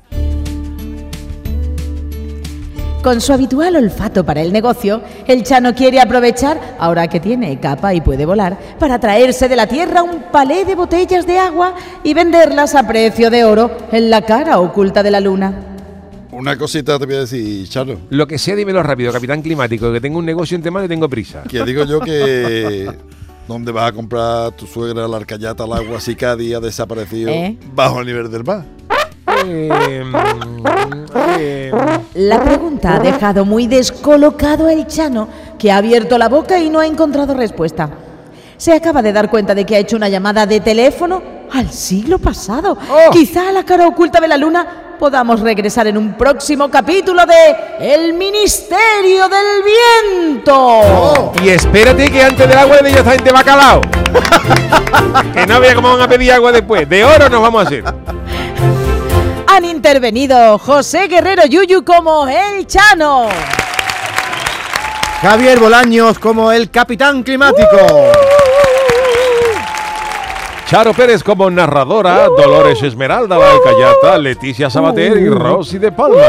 Con 3.02 3.22
su 3.22 3.32
habitual 3.32 3.76
olfato 3.76 4.24
para 4.24 4.42
el 4.42 4.52
negocio, 4.52 5.00
el 5.26 5.42
Chano 5.42 5.74
quiere 5.74 6.00
aprovechar, 6.00 6.76
ahora 6.78 7.08
que 7.08 7.18
tiene 7.18 7.58
capa 7.58 7.94
y 7.94 8.02
puede 8.02 8.26
volar, 8.26 8.58
para 8.78 9.00
traerse 9.00 9.48
de 9.48 9.56
la 9.56 9.66
tierra 9.66 10.02
un 10.02 10.24
palé 10.30 10.66
de 10.66 10.74
botellas 10.74 11.26
de 11.26 11.38
agua 11.38 11.74
y 12.04 12.12
venderlas 12.12 12.74
a 12.74 12.86
precio 12.86 13.30
de 13.30 13.44
oro 13.44 13.70
en 13.90 14.10
la 14.10 14.20
cara 14.20 14.60
oculta 14.60 15.02
de 15.02 15.10
la 15.10 15.20
luna. 15.20 15.54
Una 16.30 16.58
cosita 16.58 16.98
te 16.98 17.06
voy 17.06 17.14
a 17.14 17.20
decir, 17.20 17.66
Chano. 17.70 17.94
Lo 18.10 18.26
que 18.26 18.36
sea, 18.36 18.54
dímelo 18.54 18.82
rápido, 18.82 19.10
capitán 19.12 19.40
climático, 19.40 19.90
que 19.90 20.00
tengo 20.00 20.18
un 20.18 20.26
negocio 20.26 20.54
entre 20.54 20.70
manos 20.70 20.86
y 20.86 20.90
tengo 20.90 21.08
prisa. 21.08 21.42
Que 21.48 21.64
digo 21.64 21.84
yo 21.84 22.00
que... 22.00 22.86
¿Dónde 23.48 23.72
vas 23.72 23.88
a 23.88 23.92
comprar 23.92 24.52
tu 24.52 24.66
suegra 24.66 25.08
la 25.08 25.16
arcayata 25.16 25.64
al 25.64 25.72
agua 25.72 26.00
si 26.00 26.14
cada 26.14 26.36
día 26.36 26.58
ha 26.58 26.60
desaparecido 26.60 27.30
¿Eh? 27.30 27.58
bajo 27.74 28.00
el 28.00 28.06
nivel 28.06 28.30
del 28.30 28.44
mar? 28.44 28.64
Eh, 29.46 30.02
La 32.14 32.42
pregunta 32.42 32.96
ha 32.96 32.98
dejado 33.00 33.44
muy 33.44 33.66
descolocado 33.66 34.68
al 34.68 34.86
Chano, 34.86 35.28
que 35.58 35.70
ha 35.70 35.76
abierto 35.78 36.18
la 36.18 36.28
boca 36.28 36.58
y 36.58 36.68
no 36.70 36.80
ha 36.80 36.86
encontrado 36.86 37.34
respuesta. 37.34 37.88
Se 38.56 38.72
acaba 38.72 39.00
de 39.02 39.12
dar 39.12 39.30
cuenta 39.30 39.54
de 39.54 39.64
que 39.64 39.76
ha 39.76 39.78
hecho 39.78 39.96
una 39.96 40.08
llamada 40.08 40.44
de 40.46 40.60
teléfono 40.60 41.22
al 41.52 41.70
siglo 41.70 42.18
pasado. 42.18 42.76
¡Oh! 42.90 43.10
Quizá 43.10 43.48
a 43.48 43.52
la 43.52 43.64
cara 43.64 43.86
oculta 43.88 44.20
de 44.20 44.28
la 44.28 44.36
luna 44.36 44.66
podamos 44.98 45.40
regresar 45.40 45.86
en 45.86 45.96
un 45.96 46.12
próximo 46.12 46.70
capítulo 46.70 47.22
de 47.24 47.56
El 47.80 48.12
Ministerio 48.12 49.28
del 49.30 49.62
Viento. 50.34 51.32
Y 51.42 51.48
espérate 51.48 52.10
que 52.10 52.22
antes 52.22 52.46
del 52.46 52.58
agua 52.58 52.76
de 52.82 52.90
ellos 52.90 53.02
gente 53.04 53.32
bacalao. 53.32 53.80
que 55.32 55.46
no 55.46 55.58
vea 55.58 55.74
cómo 55.74 55.92
van 55.92 56.02
a 56.02 56.08
pedir 56.08 56.32
agua 56.32 56.52
después. 56.52 56.86
De 56.86 57.02
oro 57.02 57.30
nos 57.30 57.40
vamos 57.40 57.64
a 57.64 57.66
hacer. 57.66 57.84
Han 59.52 59.64
intervenido 59.64 60.58
José 60.58 61.08
Guerrero 61.08 61.44
Yuyu 61.44 61.84
como 61.84 62.28
el 62.28 62.68
Chano. 62.68 63.26
Javier 65.20 65.58
Bolaños 65.58 66.20
como 66.20 66.52
el 66.52 66.70
capitán 66.70 67.24
climático. 67.24 68.12
Charo 70.66 70.94
Pérez 70.94 71.24
como 71.24 71.50
narradora, 71.50 72.28
Dolores 72.28 72.80
Esmeralda, 72.80 73.36
la 73.38 73.50
Alcayata, 73.50 74.18
Leticia 74.18 74.70
Sabater 74.70 75.16
y 75.16 75.28
Rosy 75.28 75.78
de 75.78 75.90
Palma. 75.90 76.22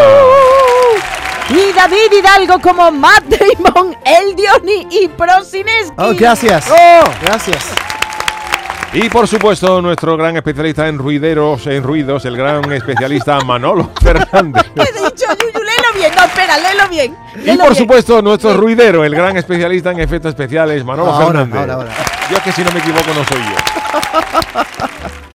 Y 1.50 1.74
David 1.74 2.12
Hidalgo 2.18 2.60
como 2.60 2.90
Matt 2.90 3.26
Damon, 3.26 3.96
El 4.04 4.36
Dioni 4.36 4.88
y 4.90 5.08
Prosineski. 5.10 5.94
Oh, 5.96 6.14
gracias. 6.18 6.72
¡Oh! 6.72 7.04
Gracias. 7.22 7.91
Y 8.94 9.08
por 9.10 9.26
supuesto, 9.26 9.82
nuestro 9.82 10.18
gran 10.18 10.36
especialista 10.36 10.88
en 10.90 10.98
ruideros, 10.98 11.66
en 11.68 11.82
ruidos, 11.82 12.26
el 12.26 12.36
gran 12.36 12.70
especialista 12.74 13.40
Manolo 13.40 13.90
Fernández. 14.02 14.66
¿Qué 14.76 14.82
he 14.82 14.92
dicho, 14.94 15.26
Yuyu? 15.40 15.64
Léelo 15.64 15.94
bien. 15.96 16.12
No, 16.14 16.24
espera, 16.26 16.58
léelo 16.58 16.90
bien. 16.90 17.16
Y 17.36 17.58
por 17.58 17.68
bien. 17.68 17.76
supuesto, 17.76 18.22
nuestro 18.22 18.54
ruidero, 18.58 19.06
el 19.06 19.16
gran 19.16 19.38
especialista 19.38 19.92
en 19.92 20.02
efectos 20.02 20.30
especiales, 20.30 20.84
Manolo 20.84 21.12
Ahora, 21.12 21.26
Fernández. 21.46 21.60
ahora, 21.62 21.74
ahora. 21.76 21.92
Yo 22.30 22.38
es 22.38 22.44
que 22.44 22.52
si 22.52 22.64
no 22.64 22.72
me 22.72 22.80
equivoco 22.80 23.08
no 23.16 23.24
soy 23.24 23.42
yo. 23.44 24.88